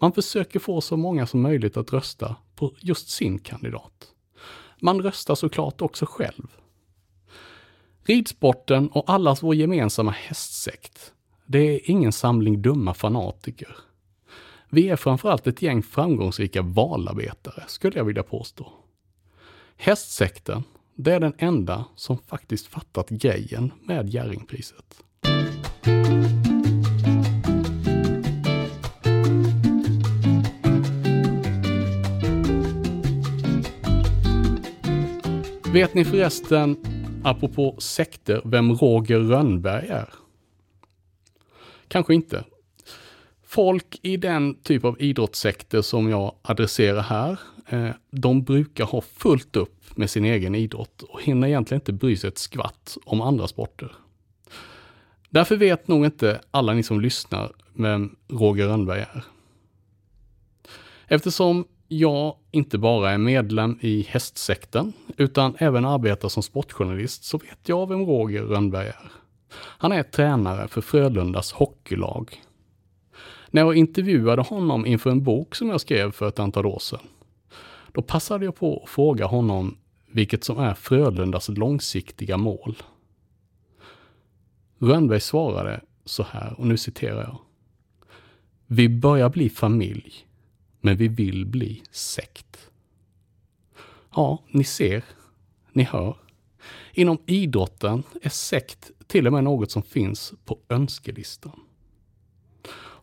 Man 0.00 0.12
försöker 0.12 0.58
få 0.58 0.80
så 0.80 0.96
många 0.96 1.26
som 1.26 1.40
möjligt 1.40 1.76
att 1.76 1.92
rösta 1.92 2.36
på 2.54 2.74
just 2.78 3.10
sin 3.10 3.38
kandidat. 3.38 4.06
Man 4.80 5.02
röstar 5.02 5.34
såklart 5.34 5.82
också 5.82 6.06
själv. 6.06 6.46
Ridsporten 8.08 8.88
och 8.88 9.10
allas 9.10 9.42
vår 9.42 9.54
gemensamma 9.54 10.10
hästsekt, 10.10 11.12
det 11.46 11.58
är 11.58 11.90
ingen 11.90 12.12
samling 12.12 12.62
dumma 12.62 12.94
fanatiker. 12.94 13.76
Vi 14.70 14.88
är 14.88 14.96
framförallt 14.96 15.46
ett 15.46 15.62
gäng 15.62 15.82
framgångsrika 15.82 16.62
valarbetare, 16.62 17.64
skulle 17.66 17.96
jag 17.96 18.04
vilja 18.04 18.22
påstå. 18.22 18.72
Hästsekten, 19.76 20.64
det 20.94 21.12
är 21.12 21.20
den 21.20 21.32
enda 21.38 21.84
som 21.96 22.18
faktiskt 22.18 22.66
fattat 22.66 23.08
grejen 23.08 23.72
med 23.82 24.08
Jerringpriset. 24.08 25.02
Vet 35.72 35.94
ni 35.94 36.04
förresten, 36.04 36.97
apropå 37.24 37.76
sekter, 37.78 38.42
vem 38.44 38.72
Roger 38.72 39.18
Rönnberg 39.18 39.88
är? 39.88 40.08
Kanske 41.88 42.14
inte. 42.14 42.44
Folk 43.46 44.00
i 44.02 44.16
den 44.16 44.54
typ 44.62 44.84
av 44.84 45.02
idrottssekter 45.02 45.82
som 45.82 46.10
jag 46.10 46.34
adresserar 46.42 47.02
här, 47.02 47.40
eh, 47.68 47.90
de 48.10 48.44
brukar 48.44 48.84
ha 48.84 49.00
fullt 49.00 49.56
upp 49.56 49.96
med 49.96 50.10
sin 50.10 50.24
egen 50.24 50.54
idrott 50.54 51.02
och 51.02 51.22
hinner 51.22 51.48
egentligen 51.48 51.80
inte 51.80 51.92
bry 51.92 52.16
sig 52.16 52.28
ett 52.28 52.38
skvatt 52.38 52.98
om 53.04 53.20
andra 53.20 53.48
sporter. 53.48 53.92
Därför 55.30 55.56
vet 55.56 55.88
nog 55.88 56.04
inte 56.04 56.40
alla 56.50 56.72
ni 56.72 56.82
som 56.82 57.00
lyssnar 57.00 57.52
vem 57.72 58.16
Roger 58.28 58.66
Rönnberg 58.66 59.00
är. 59.00 59.24
Eftersom 61.06 61.64
jag 61.88 62.36
inte 62.50 62.78
bara 62.78 63.10
är 63.10 63.18
medlem 63.18 63.78
i 63.80 64.02
hästsekten, 64.02 64.92
utan 65.16 65.56
även 65.58 65.84
arbetar 65.84 66.28
som 66.28 66.42
sportjournalist, 66.42 67.24
så 67.24 67.38
vet 67.38 67.68
jag 67.68 67.88
vem 67.88 68.06
Roger 68.06 68.42
Rönnberg 68.42 68.86
är. 68.86 69.10
Han 69.54 69.92
är 69.92 70.02
tränare 70.02 70.68
för 70.68 70.80
Frölundas 70.80 71.52
hockeylag. 71.52 72.42
När 73.50 73.62
jag 73.62 73.76
intervjuade 73.76 74.42
honom 74.42 74.86
inför 74.86 75.10
en 75.10 75.24
bok 75.24 75.54
som 75.54 75.68
jag 75.68 75.80
skrev 75.80 76.12
för 76.12 76.28
ett 76.28 76.38
antal 76.38 76.66
år 76.66 76.78
sedan, 76.78 77.00
då 77.92 78.02
passade 78.02 78.44
jag 78.44 78.56
på 78.56 78.82
att 78.84 78.90
fråga 78.90 79.26
honom 79.26 79.76
vilket 80.10 80.44
som 80.44 80.58
är 80.58 80.74
Frölundas 80.74 81.48
långsiktiga 81.48 82.36
mål. 82.36 82.76
Rönnberg 84.78 85.20
svarade 85.20 85.80
så 86.04 86.22
här, 86.22 86.54
och 86.58 86.66
nu 86.66 86.76
citerar 86.76 87.22
jag. 87.22 87.38
Vi 88.66 88.88
börjar 88.88 89.28
bli 89.28 89.50
familj, 89.50 90.27
men 90.80 90.96
vi 90.96 91.08
vill 91.08 91.46
bli 91.46 91.82
sekt. 91.90 92.70
Ja, 94.14 94.42
ni 94.50 94.64
ser, 94.64 95.04
ni 95.72 95.82
hör. 95.82 96.16
Inom 96.92 97.18
idrotten 97.26 98.02
är 98.22 98.28
sekt 98.28 98.90
till 99.06 99.26
och 99.26 99.32
med 99.32 99.44
något 99.44 99.70
som 99.70 99.82
finns 99.82 100.32
på 100.44 100.58
önskelistan. 100.68 101.60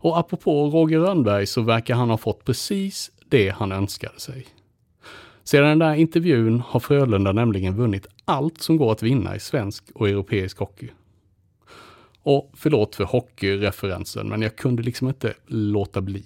Och 0.05 0.19
apropå 0.19 0.69
Roger 0.69 0.99
Rönnberg 0.99 1.45
så 1.45 1.61
verkar 1.61 1.95
han 1.95 2.09
ha 2.09 2.17
fått 2.17 2.45
precis 2.45 3.11
det 3.29 3.49
han 3.49 3.71
önskade 3.71 4.19
sig. 4.19 4.47
Sedan 5.43 5.69
den 5.69 5.79
där 5.79 5.95
intervjun 5.95 6.59
har 6.59 6.79
Frölunda 6.79 7.31
nämligen 7.31 7.75
vunnit 7.75 8.07
allt 8.25 8.61
som 8.61 8.77
går 8.77 8.91
att 8.91 9.03
vinna 9.03 9.35
i 9.35 9.39
svensk 9.39 9.83
och 9.95 10.09
europeisk 10.09 10.57
hockey. 10.57 10.89
Och 12.21 12.51
förlåt 12.53 12.95
för 12.95 13.03
hockeyreferensen, 13.03 14.29
men 14.29 14.41
jag 14.41 14.55
kunde 14.55 14.83
liksom 14.83 15.07
inte 15.07 15.33
låta 15.47 16.01
bli. 16.01 16.25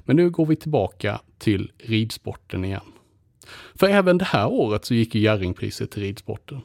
Men 0.00 0.16
nu 0.16 0.30
går 0.30 0.46
vi 0.46 0.56
tillbaka 0.56 1.20
till 1.38 1.72
ridsporten 1.78 2.64
igen. 2.64 2.92
För 3.74 3.86
även 3.86 4.18
det 4.18 4.24
här 4.24 4.46
året 4.46 4.84
så 4.84 4.94
gick 4.94 5.14
ju 5.14 5.20
Jerringpriset 5.20 5.90
till 5.90 6.02
ridsporten. 6.02 6.60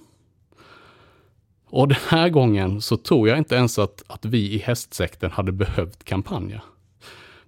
Och 1.66 1.88
den 1.88 1.98
här 2.08 2.30
gången 2.30 2.82
så 2.82 2.98
tror 2.98 3.30
jag 3.30 3.38
inte 3.38 3.56
ens 3.56 3.80
att, 3.80 4.04
att 4.08 4.26
vi 4.26 4.54
i 4.54 4.58
hästsekten 4.58 5.32
hade 5.32 5.52
behövt 5.52 6.04
kampanja. 6.04 6.62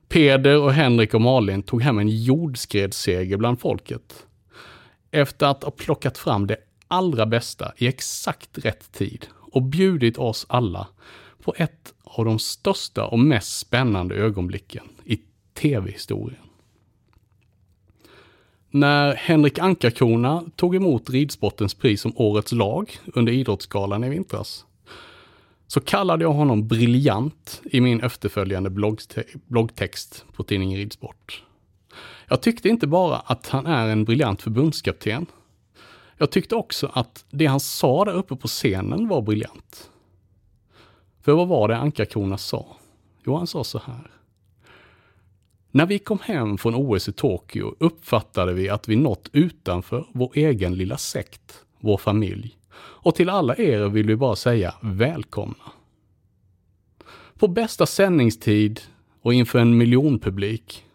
Peder 0.07 0.61
och 0.61 0.73
Henrik 0.73 1.13
och 1.13 1.21
Malin 1.21 1.63
tog 1.63 1.81
hem 1.81 1.99
en 1.99 2.09
jordskredsseger 2.09 3.37
bland 3.37 3.59
folket. 3.59 4.25
Efter 5.11 5.47
att 5.47 5.63
ha 5.63 5.71
plockat 5.71 6.17
fram 6.17 6.47
det 6.47 6.57
allra 6.87 7.25
bästa 7.25 7.73
i 7.77 7.87
exakt 7.87 8.65
rätt 8.65 8.91
tid 8.91 9.27
och 9.51 9.63
bjudit 9.63 10.17
oss 10.17 10.45
alla 10.49 10.87
på 11.41 11.53
ett 11.57 11.93
av 12.03 12.25
de 12.25 12.39
största 12.39 13.05
och 13.05 13.19
mest 13.19 13.59
spännande 13.59 14.15
ögonblicken 14.15 14.83
i 15.05 15.19
tv-historien. 15.55 16.39
När 18.69 19.15
Henrik 19.15 19.59
Ankarkrona 19.59 20.43
tog 20.55 20.75
emot 20.75 21.09
ridsportens 21.09 21.73
pris 21.73 22.01
som 22.01 22.13
Årets 22.15 22.51
lag 22.51 22.97
under 23.13 23.33
Idrottsgalan 23.33 24.03
i 24.03 24.09
vintras, 24.09 24.65
så 25.67 25.81
kallade 25.81 26.23
jag 26.23 26.33
honom 26.33 26.67
briljant 26.67 27.61
i 27.65 27.81
min 27.81 28.01
efterföljande 28.01 28.69
bloggte 28.69 29.23
bloggtext 29.47 30.25
på 30.33 30.43
tidningen 30.43 30.77
Ridsport. 30.77 31.43
Jag 32.27 32.41
tyckte 32.41 32.69
inte 32.69 32.87
bara 32.87 33.17
att 33.17 33.47
han 33.47 33.65
är 33.65 33.87
en 33.87 34.05
briljant 34.05 34.41
förbundskapten. 34.41 35.25
Jag 36.17 36.31
tyckte 36.31 36.55
också 36.55 36.91
att 36.93 37.25
det 37.29 37.45
han 37.45 37.59
sa 37.59 38.05
där 38.05 38.13
uppe 38.13 38.35
på 38.35 38.47
scenen 38.47 39.07
var 39.07 39.21
briljant. 39.21 39.89
För 41.21 41.33
vad 41.33 41.47
var 41.47 41.67
det 41.67 41.77
Ankarkrona 41.77 42.37
sa? 42.37 42.77
Jo, 43.25 43.35
han 43.37 43.47
sa 43.47 43.63
så 43.63 43.81
här. 43.85 44.11
När 45.75 45.85
vi 45.85 45.99
kom 45.99 46.19
hem 46.19 46.57
från 46.57 46.75
OS 46.75 47.09
i 47.09 47.11
Tokyo 47.11 47.75
uppfattade 47.79 48.53
vi 48.53 48.69
att 48.69 48.87
vi 48.87 48.95
nått 48.95 49.29
utanför 49.33 50.07
vår 50.13 50.31
egen 50.33 50.75
lilla 50.75 50.97
sekt, 50.97 51.65
vår 51.79 51.97
familj. 51.97 52.57
Och 52.77 53.15
till 53.15 53.29
alla 53.29 53.55
er 53.55 53.89
vill 53.89 54.07
vi 54.07 54.15
bara 54.15 54.35
säga 54.35 54.75
välkomna. 54.81 55.71
På 57.39 57.47
bästa 57.47 57.85
sändningstid 57.85 58.81
och 59.21 59.33
inför 59.33 59.59
en 59.59 59.77
miljonpublik 59.77 60.85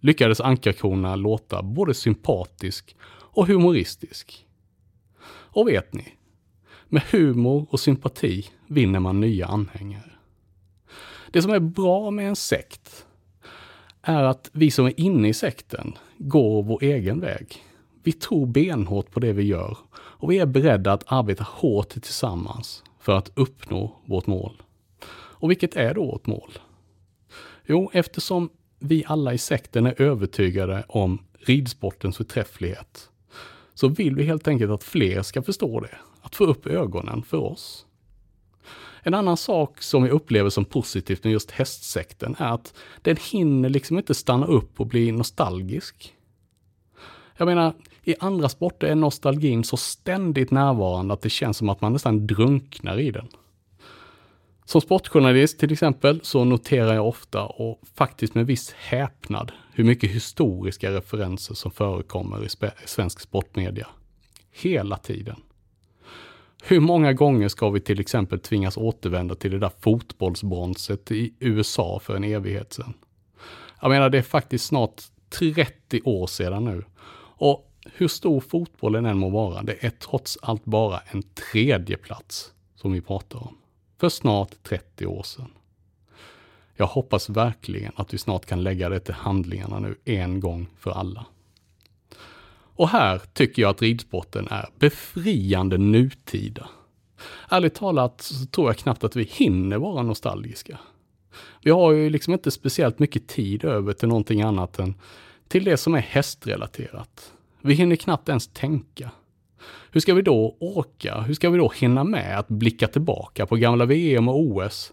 lyckades 0.00 0.40
Ankarkrona 0.40 1.16
låta 1.16 1.62
både 1.62 1.94
sympatisk 1.94 2.96
och 3.08 3.46
humoristisk. 3.46 4.46
Och 5.28 5.68
vet 5.68 5.94
ni? 5.94 6.04
Med 6.88 7.02
humor 7.02 7.66
och 7.70 7.80
sympati 7.80 8.46
vinner 8.66 9.00
man 9.00 9.20
nya 9.20 9.46
anhängare. 9.46 10.12
Det 11.30 11.42
som 11.42 11.52
är 11.52 11.60
bra 11.60 12.10
med 12.10 12.28
en 12.28 12.36
sekt 12.36 13.06
är 14.08 14.22
att 14.22 14.50
vi 14.52 14.70
som 14.70 14.86
är 14.86 15.00
inne 15.00 15.28
i 15.28 15.34
sekten 15.34 15.98
går 16.18 16.62
vår 16.62 16.82
egen 16.82 17.20
väg. 17.20 17.64
Vi 18.02 18.12
tror 18.12 18.46
benhårt 18.46 19.10
på 19.10 19.20
det 19.20 19.32
vi 19.32 19.42
gör 19.42 19.78
och 19.94 20.30
vi 20.30 20.38
är 20.38 20.46
beredda 20.46 20.92
att 20.92 21.04
arbeta 21.06 21.44
hårt 21.48 21.88
tillsammans 21.88 22.84
för 23.00 23.12
att 23.12 23.30
uppnå 23.34 23.96
vårt 24.04 24.26
mål. 24.26 24.62
Och 25.12 25.50
vilket 25.50 25.76
är 25.76 25.94
då 25.94 26.04
vårt 26.04 26.26
mål? 26.26 26.58
Jo, 27.66 27.90
eftersom 27.92 28.48
vi 28.78 29.04
alla 29.06 29.34
i 29.34 29.38
sekten 29.38 29.86
är 29.86 30.02
övertygade 30.02 30.84
om 30.88 31.18
ridsportens 31.38 32.16
förträfflighet, 32.16 33.10
så 33.74 33.88
vill 33.88 34.14
vi 34.14 34.24
helt 34.24 34.48
enkelt 34.48 34.72
att 34.72 34.84
fler 34.84 35.22
ska 35.22 35.42
förstå 35.42 35.80
det. 35.80 35.98
Att 36.20 36.36
få 36.36 36.44
upp 36.44 36.66
ögonen 36.66 37.22
för 37.22 37.38
oss. 37.38 37.85
En 39.06 39.14
annan 39.14 39.36
sak 39.36 39.82
som 39.82 40.04
jag 40.04 40.12
upplever 40.12 40.50
som 40.50 40.64
positivt 40.64 41.24
med 41.24 41.32
just 41.32 41.50
hästsekten 41.50 42.36
är 42.38 42.52
att 42.52 42.74
den 43.02 43.16
hinner 43.30 43.68
liksom 43.68 43.98
inte 43.98 44.14
stanna 44.14 44.46
upp 44.46 44.80
och 44.80 44.86
bli 44.86 45.12
nostalgisk. 45.12 46.14
Jag 47.36 47.46
menar, 47.46 47.74
i 48.04 48.14
andra 48.20 48.48
sporter 48.48 48.86
är 48.86 48.94
nostalgin 48.94 49.64
så 49.64 49.76
ständigt 49.76 50.50
närvarande 50.50 51.14
att 51.14 51.22
det 51.22 51.30
känns 51.30 51.56
som 51.56 51.68
att 51.68 51.80
man 51.80 51.92
nästan 51.92 52.26
drunknar 52.26 52.98
i 52.98 53.10
den. 53.10 53.28
Som 54.64 54.80
sportjournalist 54.80 55.58
till 55.58 55.72
exempel 55.72 56.20
så 56.22 56.44
noterar 56.44 56.94
jag 56.94 57.08
ofta 57.08 57.44
och 57.44 57.80
faktiskt 57.94 58.34
med 58.34 58.46
viss 58.46 58.72
häpnad 58.72 59.52
hur 59.72 59.84
mycket 59.84 60.10
historiska 60.10 60.90
referenser 60.90 61.54
som 61.54 61.70
förekommer 61.70 62.44
i 62.44 62.48
svensk 62.84 63.20
sportmedia. 63.20 63.86
Hela 64.52 64.96
tiden. 64.96 65.36
Hur 66.68 66.80
många 66.80 67.12
gånger 67.12 67.48
ska 67.48 67.70
vi 67.70 67.80
till 67.80 68.00
exempel 68.00 68.40
tvingas 68.40 68.76
återvända 68.76 69.34
till 69.34 69.50
det 69.50 69.58
där 69.58 69.70
fotbollsbronset 69.80 71.10
i 71.10 71.34
USA 71.40 72.00
för 72.02 72.16
en 72.16 72.24
evighet 72.24 72.72
sedan? 72.72 72.94
Jag 73.80 73.88
menar, 73.88 74.10
det 74.10 74.18
är 74.18 74.22
faktiskt 74.22 74.66
snart 74.66 75.02
30 75.28 76.00
år 76.04 76.26
sedan 76.26 76.64
nu. 76.64 76.84
Och 77.38 77.72
hur 77.92 78.08
stor 78.08 78.40
fotbollen 78.40 79.06
än 79.06 79.18
må 79.18 79.28
vara, 79.28 79.62
det 79.62 79.84
är 79.84 79.90
trots 79.90 80.38
allt 80.42 80.64
bara 80.64 81.00
en 81.10 81.22
tredje 81.22 81.96
plats 81.96 82.52
som 82.74 82.92
vi 82.92 83.00
pratar 83.00 83.38
om. 83.38 83.56
För 84.00 84.08
snart 84.08 84.62
30 84.62 85.06
år 85.06 85.22
sedan. 85.22 85.50
Jag 86.74 86.86
hoppas 86.86 87.28
verkligen 87.28 87.92
att 87.96 88.14
vi 88.14 88.18
snart 88.18 88.46
kan 88.46 88.62
lägga 88.62 88.88
det 88.88 89.00
till 89.00 89.14
handlingarna 89.14 89.78
nu 89.78 89.96
en 90.04 90.40
gång 90.40 90.66
för 90.78 90.90
alla. 90.90 91.26
Och 92.76 92.88
här 92.88 93.20
tycker 93.32 93.62
jag 93.62 93.70
att 93.70 93.82
ridsporten 93.82 94.48
är 94.50 94.68
befriande 94.78 95.78
nutida. 95.78 96.68
Ärligt 97.48 97.74
talat 97.74 98.20
så 98.20 98.46
tror 98.46 98.68
jag 98.68 98.76
knappt 98.76 99.04
att 99.04 99.16
vi 99.16 99.22
hinner 99.22 99.78
vara 99.78 100.02
nostalgiska. 100.02 100.78
Vi 101.62 101.70
har 101.70 101.92
ju 101.92 102.10
liksom 102.10 102.32
inte 102.32 102.50
speciellt 102.50 102.98
mycket 102.98 103.28
tid 103.28 103.64
över 103.64 103.92
till 103.92 104.08
någonting 104.08 104.42
annat 104.42 104.78
än 104.78 104.94
till 105.48 105.64
det 105.64 105.76
som 105.76 105.94
är 105.94 106.00
hästrelaterat. 106.00 107.32
Vi 107.60 107.74
hinner 107.74 107.96
knappt 107.96 108.28
ens 108.28 108.48
tänka. 108.48 109.10
Hur 109.90 110.00
ska 110.00 110.14
vi 110.14 110.22
då 110.22 110.56
orka? 110.60 111.20
Hur 111.20 111.34
ska 111.34 111.50
vi 111.50 111.58
då 111.58 111.72
hinna 111.76 112.04
med 112.04 112.38
att 112.38 112.48
blicka 112.48 112.88
tillbaka 112.88 113.46
på 113.46 113.56
gamla 113.56 113.84
VM 113.84 114.28
och 114.28 114.40
OS? 114.40 114.92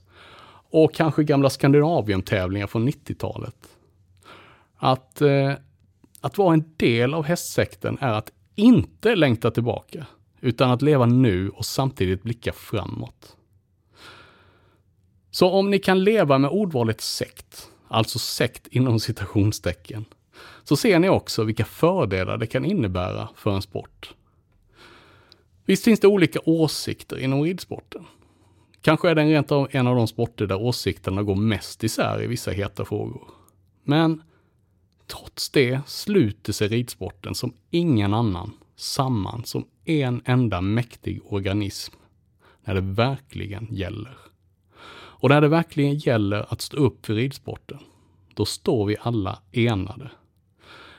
Och 0.70 0.94
kanske 0.94 1.24
gamla 1.24 1.50
Skandinavium-tävlingar 1.50 2.68
från 2.68 2.90
90-talet? 2.90 3.56
Att, 4.78 5.22
eh, 5.22 5.54
att 6.24 6.38
vara 6.38 6.54
en 6.54 6.64
del 6.78 7.14
av 7.14 7.24
hästsekten 7.24 7.98
är 8.02 8.14
att 8.14 8.32
inte 8.56 9.16
längta 9.16 9.52
tillbaka, 9.52 10.06
utan 10.42 10.72
att 10.72 10.82
leva 10.82 11.06
nu 11.06 11.50
och 11.50 11.66
samtidigt 11.66 12.24
blicka 12.24 12.54
framåt. 12.54 13.38
Så 15.32 15.50
om 15.50 15.72
ni 15.72 15.80
kan 15.80 16.04
leva 16.04 16.38
med 16.38 16.50
ordvalet 16.50 17.02
sekt, 17.02 17.70
alltså 17.88 18.20
sekt 18.20 18.68
inom 18.68 19.00
citationstecken, 19.00 20.06
så 20.64 20.76
ser 20.76 21.00
ni 21.00 21.10
också 21.10 21.44
vilka 21.44 21.66
fördelar 21.66 22.38
det 22.38 22.48
kan 22.48 22.66
innebära 22.66 23.30
för 23.36 23.52
en 23.52 23.62
sport. 23.62 24.14
Visst 25.66 25.84
finns 25.84 26.00
det 26.00 26.08
olika 26.08 26.40
åsikter 26.46 27.18
inom 27.18 27.44
ridsporten. 27.44 28.06
Kanske 28.82 29.10
är 29.10 29.16
den 29.16 29.30
rent 29.30 29.52
av 29.52 29.68
en 29.72 29.88
av 29.88 29.96
de 29.96 30.08
sporter 30.08 30.48
där 30.48 30.62
åsikterna 30.62 31.24
går 31.24 31.36
mest 31.36 31.84
isär 31.84 32.22
i 32.22 32.28
vissa 32.28 32.52
heta 32.52 32.86
frågor. 32.86 33.24
Men 33.84 34.22
trots 35.14 35.50
det 35.50 35.82
sluter 35.88 36.54
sig 36.54 36.68
ridsporten 36.68 37.36
som 37.36 37.54
ingen 37.70 38.14
annan 38.14 38.52
samman 38.76 39.46
som 39.46 39.66
en 39.86 40.22
enda 40.26 40.62
mäktig 40.62 41.22
organism 41.26 41.94
när 42.64 42.74
det 42.74 42.82
verkligen 42.82 43.68
gäller. 43.72 44.18
Och 44.94 45.30
när 45.30 45.42
det 45.42 45.48
verkligen 45.48 45.96
gäller 45.96 46.54
att 46.54 46.62
stå 46.62 46.78
upp 46.78 47.06
för 47.06 47.14
ridsporten, 47.14 47.80
då 48.34 48.46
står 48.46 48.86
vi 48.86 48.98
alla 49.00 49.40
enade. 49.52 50.12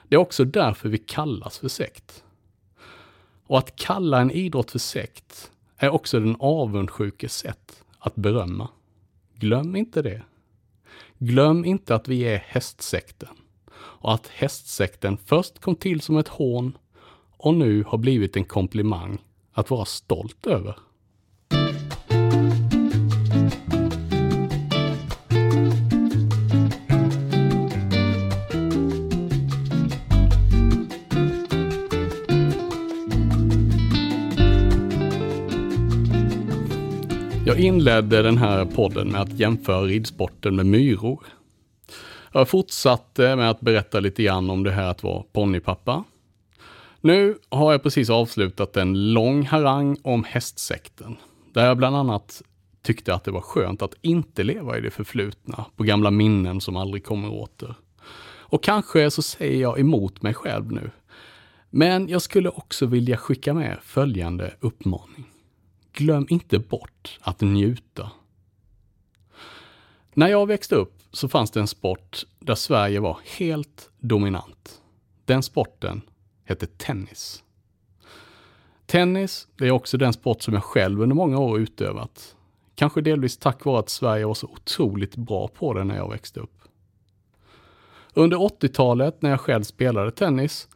Det 0.09 0.17
är 0.17 0.21
också 0.21 0.45
därför 0.45 0.89
vi 0.89 0.99
kallas 0.99 1.59
för 1.59 1.69
sekt. 1.69 2.25
Och 3.47 3.59
att 3.59 3.77
kalla 3.77 4.21
en 4.21 4.31
idrott 4.31 4.71
för 4.71 4.79
sekt 4.79 5.51
är 5.77 5.91
också 5.91 6.21
den 6.21 6.37
avundsjukes 6.39 7.37
sätt 7.37 7.85
att 7.99 8.15
berömma. 8.15 8.69
Glöm 9.35 9.77
inte 9.77 10.03
det. 10.03 10.23
Glöm 11.19 11.65
inte 11.65 11.95
att 11.95 12.09
vi 12.09 12.21
är 12.21 12.39
hästsekten 12.39 13.37
och 14.05 14.15
att 14.15 14.27
hästsekten 14.27 15.17
först 15.27 15.61
kom 15.61 15.77
till 15.77 16.01
som 16.01 16.17
ett 16.17 16.29
hån 16.29 16.79
och 17.37 17.55
nu 17.55 17.85
har 17.87 17.99
blivit 17.99 18.37
en 18.37 18.45
komplimang 18.45 19.19
att 19.53 19.71
vara 19.71 19.85
stolt 19.85 20.47
över. 20.47 20.77
Jag 37.47 37.61
inledde 37.61 38.23
den 38.23 38.39
här 38.39 38.65
podden 38.65 39.09
med 39.09 39.21
att 39.21 39.33
jämföra 39.33 39.83
ridsporten 39.83 40.57
med 40.57 40.67
myror. 40.67 41.25
Jag 42.37 42.49
fortsatte 42.49 43.37
med 43.37 43.51
att 43.51 43.61
berätta 43.61 44.01
lite 44.01 44.23
grann 44.23 44.51
om 44.51 44.63
det 44.63 44.71
här 44.71 44.91
att 44.91 45.03
vara 45.03 45.23
ponnypappa. 45.33 46.05
Nu 47.01 47.39
har 47.49 47.73
jag 47.73 47.83
precis 47.83 48.11
avslutat 48.11 48.77
en 48.77 49.13
lång 49.13 49.47
harang 49.47 49.97
om 50.03 50.25
hästsekten, 50.25 51.17
där 51.53 51.67
jag 51.67 51.77
bland 51.77 51.97
annat 51.97 52.43
tyckte 52.83 53.15
att 53.15 53.25
det 53.25 53.31
var 53.31 53.41
skönt 53.41 53.83
att 53.83 53.95
inte 54.03 54.43
leva 54.43 54.79
i 54.79 54.81
det 54.81 54.91
förflutna, 54.91 55.65
på 55.77 55.85
gamla 55.85 56.11
minnen 56.11 56.61
som 56.61 56.77
aldrig 56.77 57.05
kommer 57.05 57.33
åter. 57.33 57.75
Och 58.27 58.63
kanske 58.63 59.11
så 59.11 59.23
säger 59.23 59.61
jag 59.61 59.81
emot 59.81 60.23
mig 60.23 60.35
själv 60.35 60.73
nu. 60.73 60.91
Men 61.71 62.09
jag 62.09 62.23
skulle 62.23 62.49
också 62.49 62.87
vilja 62.87 63.17
skicka 63.17 63.55
med 63.55 63.79
följande 63.83 64.55
uppmaning 64.61 65.25
glöm 65.95 66.27
inte 66.29 66.59
bort 66.59 67.19
att 67.21 67.41
njuta. 67.41 68.11
När 70.15 70.29
jag 70.29 70.47
växte 70.47 70.75
upp 70.75 71.04
så 71.15 71.29
fanns 71.29 71.51
det 71.51 71.61
en 71.61 71.67
sport 71.67 72.25
där 72.39 72.55
Sverige 72.55 73.01
var 73.01 73.19
helt 73.39 73.91
dominant. 73.99 74.83
Den 75.25 75.43
sporten 75.43 76.03
hette 76.45 76.67
tennis. 76.67 77.43
Tennis, 78.87 79.49
det 79.59 79.67
är 79.67 79.71
också 79.71 79.99
den 79.99 80.13
sport 80.13 80.43
som 80.43 80.55
jag 80.55 80.65
själv 80.65 81.03
under 81.03 81.17
många 81.17 81.39
år 81.39 81.59
utövat. 81.59 82.37
Kanske 82.75 83.01
delvis 83.01 83.37
tack 83.37 83.65
vare 83.65 83.79
att 83.79 83.89
Sverige 83.89 84.27
var 84.27 84.35
så 84.35 84.47
otroligt 84.47 85.17
bra 85.17 85.49
på 85.49 85.75
det 85.75 85.85
när 85.85 85.97
jag 85.97 86.11
växte 86.11 86.41
upp. 86.41 86.61
Under 88.15 88.37
80-talet 88.37 89.23
när 89.23 89.31
jag 89.31 89.41
själv 89.41 89.63
spelade 89.63 90.11
tennis 90.11 90.69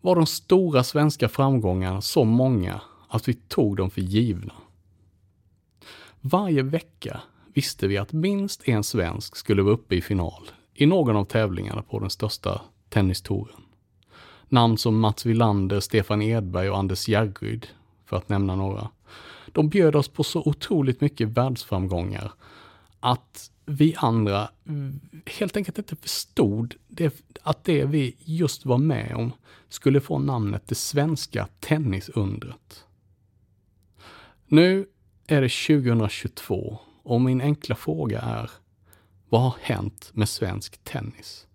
var 0.00 0.14
de 0.14 0.26
stora 0.26 0.84
svenska 0.84 1.28
framgångarna 1.28 2.00
så 2.00 2.24
många 2.24 2.80
att 3.08 3.28
vi 3.28 3.34
tog 3.34 3.76
dem 3.76 3.90
för 3.90 4.00
givna. 4.00 4.54
Varje 6.20 6.62
vecka 6.62 7.20
visste 7.54 7.86
vi 7.86 7.98
att 7.98 8.12
minst 8.12 8.68
en 8.68 8.84
svensk 8.84 9.36
skulle 9.36 9.62
vara 9.62 9.74
uppe 9.74 9.96
i 9.96 10.00
final 10.00 10.50
i 10.74 10.86
någon 10.86 11.16
av 11.16 11.24
tävlingarna 11.24 11.82
på 11.82 11.98
den 11.98 12.10
största 12.10 12.60
tennistouren. 12.88 13.62
Namn 14.48 14.78
som 14.78 15.00
Mats 15.00 15.26
Wilander, 15.26 15.80
Stefan 15.80 16.22
Edberg 16.22 16.70
och 16.70 16.78
Anders 16.78 17.08
Järryd, 17.08 17.66
för 18.06 18.16
att 18.16 18.28
nämna 18.28 18.56
några. 18.56 18.90
De 19.52 19.68
bjöd 19.68 19.96
oss 19.96 20.08
på 20.08 20.24
så 20.24 20.42
otroligt 20.46 21.00
mycket 21.00 21.28
världsframgångar 21.28 22.32
att 23.00 23.50
vi 23.66 23.94
andra 23.96 24.50
helt 25.26 25.56
enkelt 25.56 25.78
inte 25.78 25.96
förstod 25.96 26.74
det, 26.88 27.22
att 27.42 27.64
det 27.64 27.84
vi 27.84 28.16
just 28.18 28.66
var 28.66 28.78
med 28.78 29.14
om 29.16 29.32
skulle 29.68 30.00
få 30.00 30.18
namnet 30.18 30.62
det 30.66 30.74
svenska 30.74 31.48
tennisundret. 31.60 32.84
Nu 34.46 34.86
är 35.26 35.40
det 35.40 35.48
2022 35.48 36.78
och 37.08 37.20
min 37.20 37.40
enkla 37.40 37.74
fråga 37.74 38.20
är 38.20 38.50
vad 39.28 39.40
har 39.40 39.54
hänt 39.60 40.10
med 40.14 40.28
svensk 40.28 40.84
tennis? 40.84 41.46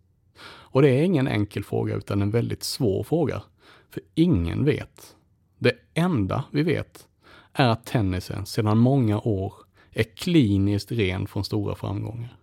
Och 0.46 0.82
det 0.82 0.90
är 0.90 1.04
ingen 1.04 1.28
enkel 1.28 1.64
fråga 1.64 1.96
utan 1.96 2.22
en 2.22 2.32
väldigt 2.32 2.64
svår 2.64 3.04
fråga. 3.04 3.44
För 3.90 4.04
ingen 4.16 4.66
vet. 4.66 5.16
Det 5.58 5.74
enda 5.94 6.44
vi 6.52 6.64
vet 6.64 7.08
är 7.54 7.68
att 7.68 7.86
tennisen 7.86 8.46
sedan 8.46 8.78
många 8.78 9.20
år 9.20 9.54
är 9.92 10.04
kliniskt 10.04 10.92
ren 10.92 11.28
från 11.28 11.44
stora 11.44 11.76
framgångar. 11.76 12.38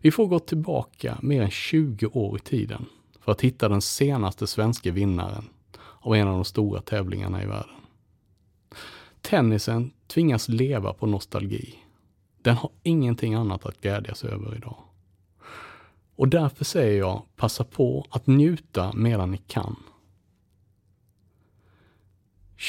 Vi 0.00 0.10
får 0.10 0.26
gå 0.26 0.38
tillbaka 0.38 1.18
mer 1.22 1.42
än 1.42 1.50
20 1.50 2.06
år 2.06 2.36
i 2.36 2.40
tiden 2.40 2.86
för 3.20 3.32
att 3.32 3.40
hitta 3.40 3.68
den 3.68 3.82
senaste 3.82 4.46
svenska 4.46 4.92
vinnaren 4.92 5.48
av 6.00 6.14
en 6.14 6.28
av 6.28 6.34
de 6.34 6.44
stora 6.44 6.80
tävlingarna 6.80 7.42
i 7.42 7.46
världen. 7.46 7.74
Tennisen 9.20 9.90
tvingas 10.06 10.48
leva 10.48 10.92
på 10.92 11.06
nostalgi. 11.06 11.78
Den 12.42 12.56
har 12.56 12.70
ingenting 12.82 13.34
annat 13.34 13.66
att 13.66 13.80
glädjas 13.80 14.24
över 14.24 14.56
idag. 14.56 14.76
Och 16.16 16.28
därför 16.28 16.64
säger 16.64 16.98
jag, 16.98 17.22
passa 17.36 17.64
på 17.64 18.06
att 18.10 18.26
njuta 18.26 18.92
medan 18.92 19.30
ni 19.30 19.36
kan. 19.36 19.76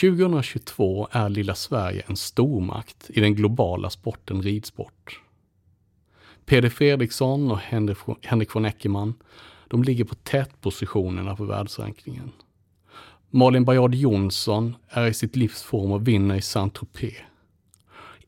2022 0.02 1.08
är 1.12 1.30
lilla 1.30 1.56
Sverige 1.56 2.04
en 2.08 2.16
stormakt 2.16 3.10
i 3.10 3.22
den 3.22 3.36
globala 3.36 3.90
sporten 3.90 4.42
ridsport. 4.42 5.22
Peder 6.46 6.70
Fredriksson 6.70 7.52
och 7.52 7.60
Henrik 8.22 8.56
von 8.56 8.66
Eckermann, 8.66 9.14
de 9.68 9.84
ligger 9.84 10.06
på 10.06 10.16
tätpositionerna 10.16 11.36
på 11.36 11.46
världsrankingen. 11.46 12.32
Malin 13.30 13.66
Bajard 13.66 13.96
Jonsson 13.96 14.76
är 14.88 15.08
i 15.08 15.14
sitt 15.14 15.36
livs 15.36 15.64
form 15.64 15.92
och 15.92 16.08
vinner 16.08 16.36
i 16.36 16.42
Saint-Tropez. 16.42 17.16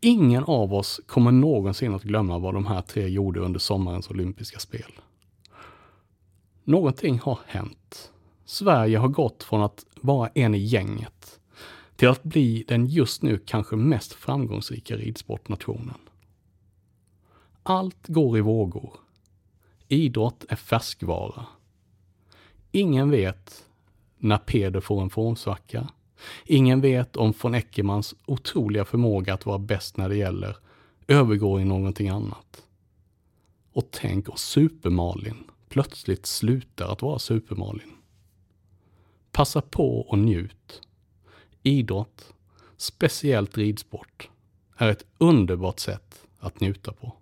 Ingen 0.01 0.43
av 0.43 0.73
oss 0.73 1.01
kommer 1.05 1.31
någonsin 1.31 1.93
att 1.95 2.03
glömma 2.03 2.39
vad 2.39 2.53
de 2.53 2.65
här 2.65 2.81
tre 2.81 3.07
gjorde 3.07 3.39
under 3.39 3.59
sommarens 3.59 4.09
olympiska 4.09 4.59
spel. 4.59 4.91
Någonting 6.63 7.19
har 7.19 7.39
hänt. 7.45 8.11
Sverige 8.45 8.97
har 8.97 9.07
gått 9.07 9.43
från 9.43 9.61
att 9.61 9.85
vara 10.01 10.27
en 10.27 10.55
i 10.55 10.57
gänget 10.57 11.39
till 11.95 12.09
att 12.09 12.23
bli 12.23 12.65
den 12.67 12.85
just 12.85 13.21
nu 13.21 13.37
kanske 13.45 13.75
mest 13.75 14.13
framgångsrika 14.13 14.95
ridsportnationen. 14.95 15.97
Allt 17.63 18.07
går 18.07 18.37
i 18.37 18.41
vågor. 18.41 18.93
Idrott 19.87 20.45
är 20.49 20.55
färskvara. 20.55 21.45
Ingen 22.71 23.09
vet 23.09 23.65
när 24.17 24.37
Peder 24.37 24.79
får 24.79 25.01
en 25.01 25.09
formsvacka. 25.09 25.89
Ingen 26.45 26.81
vet 26.81 27.15
om 27.15 27.33
von 27.41 27.55
Eckermans 27.55 28.15
otroliga 28.25 28.85
förmåga 28.85 29.33
att 29.33 29.45
vara 29.45 29.59
bäst 29.59 29.97
när 29.97 30.09
det 30.09 30.15
gäller 30.15 30.57
övergår 31.07 31.61
i 31.61 31.65
någonting 31.65 32.09
annat. 32.09 32.63
Och 33.73 33.87
tänk 33.91 34.29
om 34.29 34.37
Super-Malin 34.37 35.43
plötsligt 35.69 36.25
slutar 36.25 36.91
att 36.91 37.01
vara 37.01 37.19
Super-Malin. 37.19 37.91
Passa 39.31 39.61
på 39.61 40.01
och 40.01 40.17
njut. 40.17 40.81
Idrott, 41.63 42.33
speciellt 42.77 43.57
ridsport, 43.57 44.29
är 44.77 44.89
ett 44.89 45.05
underbart 45.17 45.79
sätt 45.79 46.25
att 46.39 46.59
njuta 46.59 46.93
på. 46.93 47.20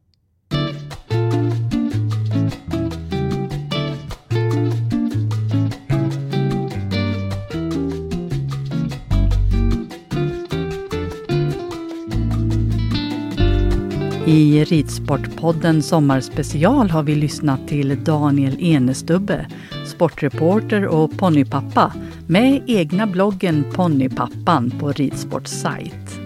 I 14.30 14.64
Ridsportpodden 14.66 15.84
Sommarspecial 15.84 16.90
har 16.90 17.04
vi 17.04 17.16
lyssnat 17.16 17.68
till 17.68 18.04
Daniel 18.04 18.64
Enestubbe, 18.64 19.48
sportreporter 19.86 20.86
och 20.86 21.18
ponnypappa 21.18 21.94
med 22.28 22.64
egna 22.68 23.08
bloggen 23.08 23.66
Ponnypappan 23.74 24.72
på 24.80 24.92
Ridsports 24.92 25.52
sajt. 25.52 26.20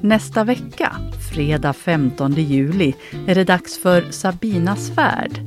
Nästa 0.00 0.44
vecka, 0.44 0.96
fredag 1.34 1.72
15 1.72 2.32
juli, 2.32 2.94
är 3.26 3.34
det 3.34 3.44
dags 3.44 3.78
för 3.78 4.10
Sabinas 4.10 4.90
färd. 4.90 5.40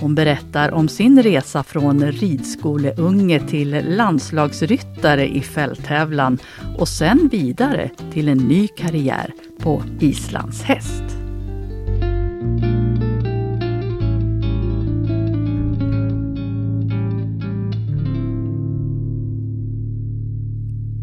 Hon 0.00 0.14
berättar 0.14 0.70
om 0.70 0.88
sin 0.88 1.22
resa 1.22 1.62
från 1.62 2.12
ridskoleunge 2.12 3.40
till 3.48 3.84
landslagsryttare 3.96 5.28
i 5.28 5.40
fälttävlan 5.40 6.38
och 6.78 6.88
sen 6.88 7.28
vidare 7.32 7.90
till 8.12 8.28
en 8.28 8.38
ny 8.38 8.68
karriär 8.68 9.34
på 9.58 9.82
Islands 10.00 10.62
häst. 10.62 11.04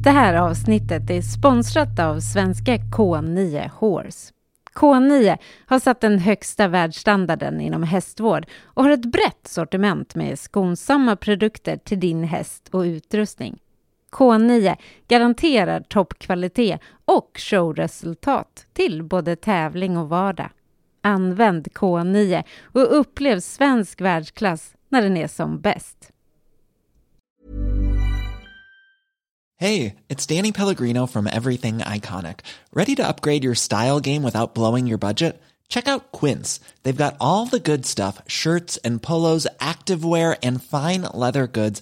Det 0.03 0.11
här 0.11 0.33
avsnittet 0.33 1.09
är 1.09 1.21
sponsrat 1.21 1.99
av 1.99 2.19
svenska 2.19 2.75
K9 2.75 3.69
Horse. 3.73 4.33
K9 4.75 5.37
har 5.65 5.79
satt 5.79 6.01
den 6.01 6.19
högsta 6.19 6.67
världsstandarden 6.67 7.61
inom 7.61 7.83
hästvård 7.83 8.45
och 8.63 8.83
har 8.83 8.91
ett 8.91 9.11
brett 9.11 9.47
sortiment 9.47 10.15
med 10.15 10.39
skonsamma 10.39 11.15
produkter 11.15 11.77
till 11.77 11.99
din 11.99 12.23
häst 12.23 12.69
och 12.71 12.81
utrustning. 12.81 13.57
K9 14.15 14.75
garanterar 15.07 15.81
toppkvalitet 15.81 16.79
och 17.05 17.31
showresultat 17.35 18.65
till 18.73 19.03
både 19.03 19.35
tävling 19.35 19.97
och 19.97 20.09
vardag. 20.09 20.49
Använd 21.03 21.67
K9 21.67 22.43
och 22.61 22.99
upplev 22.99 23.39
svensk 23.39 24.01
världsklass 24.01 24.73
när 24.89 25.01
den 25.01 25.17
är 25.17 25.27
som 25.27 25.61
bäst. 25.61 26.11
Hej, 29.57 29.95
det 30.07 30.31
är 30.31 30.35
Danny 30.35 30.53
Pellegrino 30.53 31.07
från 31.07 31.27
Everything 31.27 31.81
Iconic. 31.95 32.35
Ready 32.75 32.95
to 32.95 33.03
upgrade 33.03 33.45
your 33.45 33.55
style 33.55 33.99
game 33.99 34.25
without 34.25 34.53
blowing 34.53 34.87
your 34.87 34.99
budget? 34.99 35.41
Check 35.69 35.87
out 35.87 36.11
Quince. 36.11 36.61
They've 36.83 37.03
got 37.03 37.13
all 37.19 37.47
the 37.47 37.71
good 37.71 37.85
stuff, 37.85 38.21
shirts 38.27 38.79
and 38.83 39.01
polos, 39.01 39.47
activewear 39.59 40.35
and 40.43 40.63
fine 40.63 41.01
leather 41.13 41.47
goods 41.47 41.81